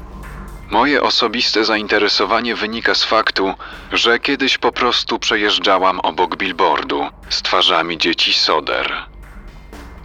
Moje 0.72 1.04
osobiste 1.04 1.66
zainteresowanie 1.66 2.56
wynika 2.56 2.96
z 2.96 3.04
faktu, 3.04 3.54
że 3.92 4.20
kiedyś 4.20 4.58
po 4.58 4.72
prostu 4.72 5.20
przejeżdżałam 5.20 6.00
obok 6.00 6.38
billboardu 6.38 7.06
z 7.30 7.42
twarzami 7.42 7.98
dzieci 7.98 8.34
Soder. 8.34 8.94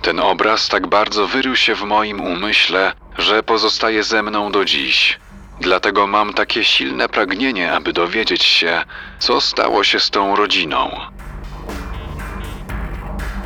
Ten 0.03 0.21
obraz 0.21 0.69
tak 0.69 0.87
bardzo 0.87 1.27
wyrył 1.27 1.57
się 1.57 1.75
w 1.75 1.83
moim 1.83 2.21
umyśle, 2.21 2.93
że 3.19 3.43
pozostaje 3.43 4.03
ze 4.05 4.23
mną 4.23 4.53
do 4.53 4.65
dziś. 4.65 5.19
Dlatego 5.61 6.07
mam 6.07 6.35
takie 6.35 6.65
silne 6.65 7.09
pragnienie, 7.09 7.73
aby 7.73 7.93
dowiedzieć 7.93 8.43
się, 8.45 8.83
co 9.19 9.41
stało 9.41 9.85
się 9.85 10.01
z 10.01 10.11
tą 10.11 10.37
rodziną. 10.37 10.91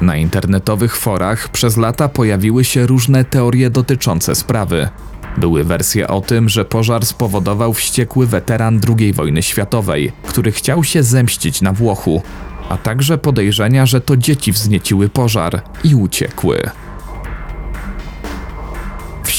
Na 0.01 0.17
internetowych 0.17 0.97
forach 0.97 1.49
przez 1.49 1.77
lata 1.77 2.09
pojawiły 2.09 2.65
się 2.65 2.87
różne 2.87 3.25
teorie 3.25 3.71
dotyczące 3.71 4.35
sprawy. 4.35 4.89
Były 5.37 5.65
wersje 5.65 6.09
o 6.09 6.21
tym, 6.21 6.49
że 6.49 6.65
pożar 6.65 7.07
spowodował 7.07 7.75
wściekły 7.75 8.27
weteran 8.27 8.81
II 8.99 9.13
wojny 9.13 9.43
światowej, 9.43 10.13
który 10.29 10.53
chciał 10.53 10.85
się 10.85 11.03
zemścić 11.03 11.63
na 11.63 11.73
Włochu, 11.73 12.23
a 12.69 12.77
także 12.77 13.19
podejrzenia, 13.19 13.87
że 13.87 14.01
to 14.01 14.17
dzieci 14.17 14.53
wznieciły 14.53 15.09
pożar 15.09 15.63
i 15.85 15.95
uciekły. 15.95 16.71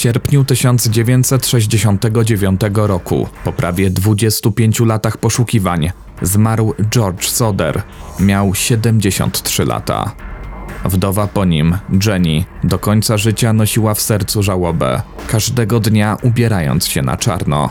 Sierpniu 0.01 0.45
1969 0.45 2.61
roku, 2.73 3.27
po 3.43 3.51
prawie 3.51 3.89
25 3.89 4.79
latach 4.79 5.17
poszukiwań, 5.17 5.91
zmarł 6.21 6.73
George 6.89 7.25
Soder. 7.25 7.81
Miał 8.19 8.55
73 8.55 9.65
lata. 9.65 10.11
Wdowa 10.85 11.27
po 11.27 11.45
nim, 11.45 11.77
Jenny, 12.05 12.45
do 12.63 12.79
końca 12.79 13.17
życia 13.17 13.53
nosiła 13.53 13.93
w 13.93 14.01
sercu 14.01 14.43
żałobę, 14.43 15.01
każdego 15.27 15.79
dnia 15.79 16.17
ubierając 16.23 16.87
się 16.87 17.01
na 17.01 17.17
czarno. 17.17 17.69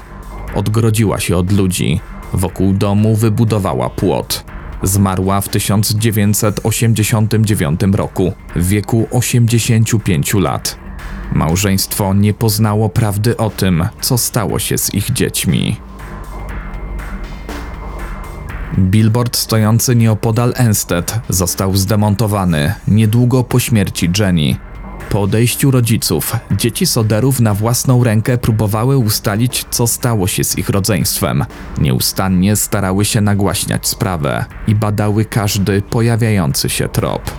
Odgrodziła 0.55 1.20
się 1.20 1.37
od 1.37 1.53
ludzi, 1.53 2.01
wokół 2.33 2.72
domu 2.72 3.16
wybudowała 3.16 3.91
płot. 3.91 4.45
Zmarła 4.83 5.41
w 5.41 5.49
1989 5.49 7.81
roku, 7.93 8.33
w 8.57 8.68
wieku 8.68 9.09
85 9.11 10.35
lat. 10.35 10.80
Małżeństwo 11.33 12.14
nie 12.14 12.35
poznało 12.35 12.89
prawdy 12.89 13.37
o 13.37 13.51
tym, 13.51 13.89
co 14.01 14.18
stało 14.18 14.59
się 14.59 14.78
z 14.78 14.95
ich 14.95 15.12
dziećmi. 15.12 15.76
Billboard 18.78 19.37
stojący 19.37 19.97
nieopodal 19.97 20.53
Enstead 20.57 21.20
został 21.28 21.76
zdemontowany 21.76 22.74
niedługo 22.89 23.45
po 23.45 23.61
śmierci 23.61 24.11
Jenny. 24.18 24.57
Po 25.11 25.22
odejściu 25.22 25.70
rodziców, 25.70 26.37
dzieci 26.51 26.87
Soderów 26.87 27.41
na 27.41 27.55
własną 27.55 28.05
rękę 28.05 28.39
próbowały 28.39 28.99
ustalić, 28.99 29.66
co 29.70 29.87
stało 29.87 30.26
się 30.26 30.45
z 30.45 30.59
ich 30.59 30.68
rodzeństwem. 30.68 31.45
Nieustannie 31.78 32.57
starały 32.57 33.05
się 33.05 33.20
nagłaśniać 33.20 33.87
sprawę 33.87 34.45
i 34.66 34.74
badały 34.74 35.24
każdy 35.24 35.83
pojawiający 35.83 36.68
się 36.68 36.89
trop. 36.89 37.31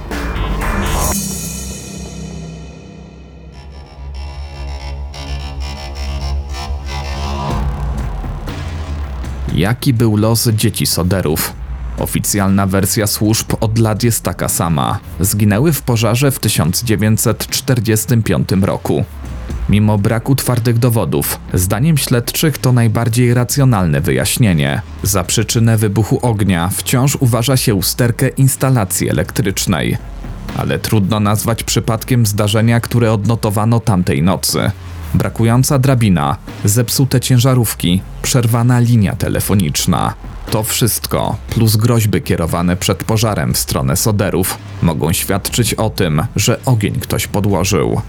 Jaki 9.62 9.94
był 9.94 10.18
los 10.18 10.48
dzieci 10.48 10.86
Soderów? 10.86 11.54
Oficjalna 11.98 12.68
wersja 12.68 13.08
służb 13.08 13.54
od 13.60 13.78
lat 13.78 14.04
jest 14.04 14.24
taka 14.24 14.48
sama. 14.48 15.00
Zginęły 15.20 15.74
w 15.74 15.82
pożarze 15.82 16.32
w 16.32 16.40
1945 16.40 18.50
roku. 18.62 19.04
Mimo 19.70 19.98
braku 19.98 20.36
twardych 20.36 20.80
dowodów, 20.80 21.40
zdaniem 21.54 21.98
śledczych 21.98 22.58
to 22.58 22.72
najbardziej 22.72 23.34
racjonalne 23.34 24.02
wyjaśnienie. 24.02 24.82
Za 25.04 25.24
przyczynę 25.24 25.78
wybuchu 25.78 26.20
ognia 26.22 26.70
wciąż 26.70 27.18
uważa 27.20 27.58
się 27.58 27.76
usterkę 27.76 28.28
instalacji 28.28 29.10
elektrycznej. 29.10 29.98
Ale 30.58 30.80
trudno 30.80 31.20
nazwać 31.20 31.64
przypadkiem 31.64 32.26
zdarzenia, 32.26 32.80
które 32.80 33.14
odnotowano 33.14 33.80
tamtej 33.80 34.24
nocy. 34.24 34.72
Brakująca 35.14 35.80
drabina, 35.80 36.38
zepsute 36.66 37.20
ciężarówki, 37.20 38.02
przerwana 38.22 38.80
linia 38.80 39.16
telefoniczna. 39.16 40.14
To 40.52 40.64
wszystko, 40.64 41.38
plus 41.50 41.76
groźby 41.76 42.22
kierowane 42.22 42.78
przed 42.78 43.04
pożarem 43.04 43.54
w 43.54 43.58
stronę 43.58 43.96
Soderów, 43.96 44.58
mogą 44.82 45.14
świadczyć 45.14 45.74
o 45.74 45.90
tym, 45.90 46.24
że 46.36 46.60
ogień 46.66 46.94
ktoś 46.94 47.28
podłożył. 47.28 48.02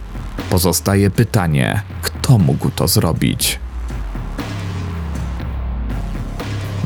Pozostaje 0.51 1.11
pytanie, 1.11 1.83
kto 2.03 2.39
mógł 2.39 2.71
to 2.71 2.89
zrobić? 2.89 3.59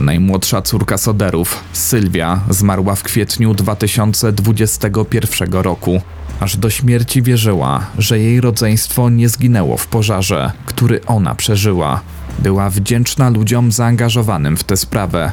Najmłodsza 0.01 0.63
córka 0.63 0.99
Soderów, 0.99 1.65
Sylwia, 1.73 2.41
zmarła 2.51 2.95
w 2.95 3.03
kwietniu 3.03 3.55
2021 3.55 5.53
roku. 5.53 6.01
Aż 6.41 6.57
do 6.57 6.71
śmierci 6.71 7.23
wierzyła, 7.23 7.87
że 7.99 8.19
jej 8.19 8.41
rodzeństwo 8.41 9.11
nie 9.11 9.29
zginęło 9.29 9.77
w 9.77 9.87
pożarze, 9.87 10.53
który 10.67 11.01
ona 11.07 11.35
przeżyła. 11.35 12.01
Była 12.39 12.71
wdzięczna 12.71 13.31
ludziom 13.31 13.73
zaangażowanym 13.73 14.57
w 14.57 14.65
tę 14.65 14.77
sprawę. 14.77 15.33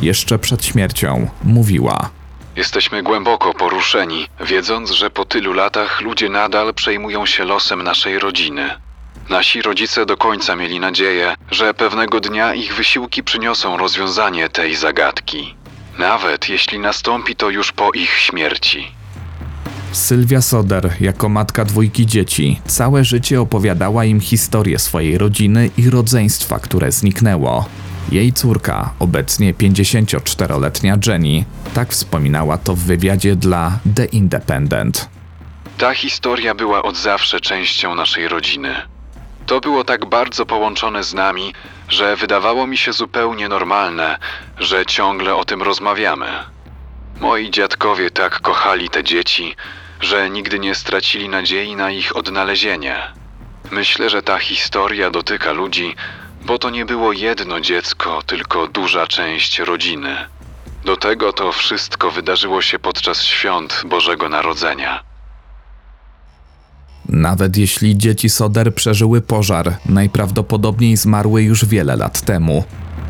Jeszcze 0.00 0.38
przed 0.38 0.64
śmiercią 0.64 1.28
mówiła. 1.44 2.10
Jesteśmy 2.56 3.02
głęboko 3.02 3.54
poruszeni, 3.54 4.26
wiedząc, 4.46 4.90
że 4.90 5.10
po 5.10 5.24
tylu 5.24 5.52
latach 5.52 6.00
ludzie 6.00 6.28
nadal 6.28 6.74
przejmują 6.74 7.26
się 7.26 7.44
losem 7.44 7.82
naszej 7.82 8.18
rodziny. 8.18 8.70
Nasi 9.28 9.62
rodzice 9.62 10.06
do 10.06 10.16
końca 10.16 10.56
mieli 10.56 10.80
nadzieję, 10.80 11.34
że 11.50 11.74
pewnego 11.74 12.20
dnia 12.20 12.54
ich 12.54 12.74
wysiłki 12.74 13.22
przyniosą 13.22 13.76
rozwiązanie 13.76 14.48
tej 14.48 14.74
zagadki. 14.74 15.54
Nawet 15.98 16.48
jeśli 16.48 16.78
nastąpi 16.78 17.36
to 17.36 17.50
już 17.50 17.72
po 17.72 17.90
ich 17.92 18.10
śmierci. 18.10 18.97
Sylwia 19.92 20.42
Soder, 20.42 20.92
jako 21.00 21.28
matka 21.28 21.64
dwójki 21.64 22.06
dzieci, 22.06 22.60
całe 22.66 23.04
życie 23.04 23.40
opowiadała 23.40 24.04
im 24.04 24.20
historię 24.20 24.78
swojej 24.78 25.18
rodziny 25.18 25.70
i 25.76 25.90
rodzeństwa, 25.90 26.58
które 26.58 26.92
zniknęło. 26.92 27.68
Jej 28.12 28.32
córka, 28.32 28.90
obecnie 28.98 29.54
54-letnia 29.54 30.96
Jenny, 31.06 31.44
tak 31.74 31.90
wspominała 31.90 32.58
to 32.58 32.74
w 32.74 32.78
wywiadzie 32.78 33.36
dla 33.36 33.78
The 33.94 34.04
Independent. 34.04 35.08
Ta 35.78 35.94
historia 35.94 36.54
była 36.54 36.82
od 36.82 36.96
zawsze 36.96 37.40
częścią 37.40 37.94
naszej 37.94 38.28
rodziny. 38.28 38.74
To 39.46 39.60
było 39.60 39.84
tak 39.84 40.06
bardzo 40.06 40.46
połączone 40.46 41.04
z 41.04 41.14
nami, 41.14 41.52
że 41.88 42.16
wydawało 42.16 42.66
mi 42.66 42.76
się 42.76 42.92
zupełnie 42.92 43.48
normalne, 43.48 44.18
że 44.58 44.86
ciągle 44.86 45.34
o 45.34 45.44
tym 45.44 45.62
rozmawiamy. 45.62 46.26
Moi 47.20 47.50
dziadkowie 47.50 48.10
tak 48.10 48.40
kochali 48.40 48.88
te 48.88 49.04
dzieci, 49.04 49.54
że 50.00 50.30
nigdy 50.30 50.58
nie 50.58 50.74
stracili 50.74 51.28
nadziei 51.28 51.76
na 51.76 51.90
ich 51.90 52.16
odnalezienie. 52.16 52.96
Myślę, 53.70 54.10
że 54.10 54.22
ta 54.22 54.38
historia 54.38 55.10
dotyka 55.10 55.52
ludzi, 55.52 55.94
bo 56.46 56.58
to 56.58 56.70
nie 56.70 56.84
było 56.84 57.12
jedno 57.12 57.60
dziecko, 57.60 58.22
tylko 58.26 58.66
duża 58.66 59.06
część 59.06 59.58
rodziny. 59.58 60.16
Do 60.84 60.96
tego 60.96 61.32
to 61.32 61.52
wszystko 61.52 62.10
wydarzyło 62.10 62.62
się 62.62 62.78
podczas 62.78 63.22
świąt 63.22 63.82
Bożego 63.86 64.28
Narodzenia. 64.28 65.02
Nawet 67.08 67.56
jeśli 67.56 67.98
dzieci 67.98 68.28
Soder 68.28 68.74
przeżyły 68.74 69.20
pożar, 69.20 69.76
najprawdopodobniej 69.86 70.96
zmarły 70.96 71.42
już 71.42 71.64
wiele 71.64 71.96
lat 71.96 72.20
temu. 72.20 72.64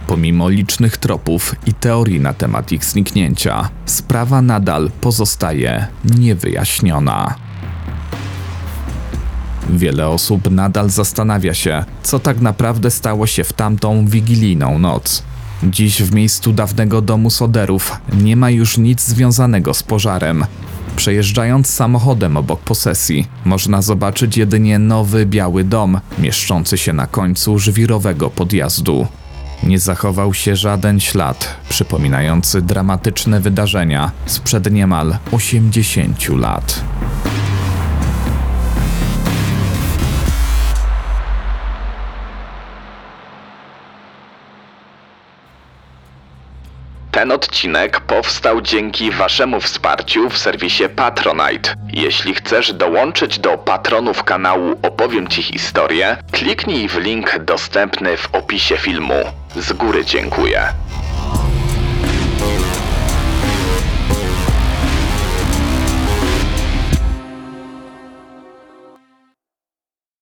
Pomimo 0.08 0.48
licznych 0.48 0.96
tropów 0.96 1.54
i 1.66 1.74
teorii 1.74 2.20
na 2.20 2.32
temat 2.32 2.72
ich 2.72 2.84
zniknięcia, 2.84 3.68
sprawa 3.86 4.42
nadal 4.42 4.90
pozostaje 5.00 5.86
niewyjaśniona. 6.04 7.34
Wiele 9.70 10.08
osób 10.08 10.50
nadal 10.50 10.90
zastanawia 10.90 11.54
się, 11.54 11.84
co 12.02 12.18
tak 12.18 12.40
naprawdę 12.40 12.90
stało 12.90 13.26
się 13.26 13.44
w 13.44 13.52
tamtą 13.52 14.06
wigilijną 14.06 14.78
noc. 14.78 15.22
Dziś 15.62 16.02
w 16.02 16.14
miejscu 16.14 16.52
dawnego 16.52 17.00
domu 17.02 17.30
Soderów 17.30 17.92
nie 18.22 18.36
ma 18.36 18.50
już 18.50 18.78
nic 18.78 19.04
związanego 19.04 19.74
z 19.74 19.82
pożarem. 19.82 20.44
Przejeżdżając 20.96 21.70
samochodem 21.70 22.36
obok 22.36 22.60
posesji, 22.60 23.26
można 23.44 23.82
zobaczyć 23.82 24.36
jedynie 24.36 24.78
nowy 24.78 25.26
biały 25.26 25.64
dom, 25.64 26.00
mieszczący 26.18 26.78
się 26.78 26.92
na 26.92 27.06
końcu 27.06 27.58
żwirowego 27.58 28.30
podjazdu. 28.30 29.06
Nie 29.62 29.78
zachował 29.78 30.34
się 30.34 30.56
żaden 30.56 31.00
ślad 31.00 31.56
przypominający 31.68 32.62
dramatyczne 32.62 33.40
wydarzenia 33.40 34.10
sprzed 34.26 34.72
niemal 34.72 35.18
80 35.32 36.28
lat. 36.28 36.80
Ten 47.18 47.32
odcinek 47.32 48.00
powstał 48.00 48.60
dzięki 48.60 49.10
Waszemu 49.10 49.60
wsparciu 49.60 50.30
w 50.30 50.38
serwisie 50.38 50.84
Patronite. 50.96 51.74
Jeśli 51.92 52.34
chcesz 52.34 52.72
dołączyć 52.72 53.38
do 53.38 53.58
patronów 53.58 54.24
kanału 54.24 54.78
Opowiem 54.82 55.28
Ci 55.28 55.42
historię, 55.42 56.16
kliknij 56.32 56.88
w 56.88 56.96
link 56.96 57.38
dostępny 57.38 58.16
w 58.16 58.34
opisie 58.34 58.76
filmu. 58.76 59.14
Z 59.56 59.72
góry 59.72 60.04
dziękuję. 60.04 60.68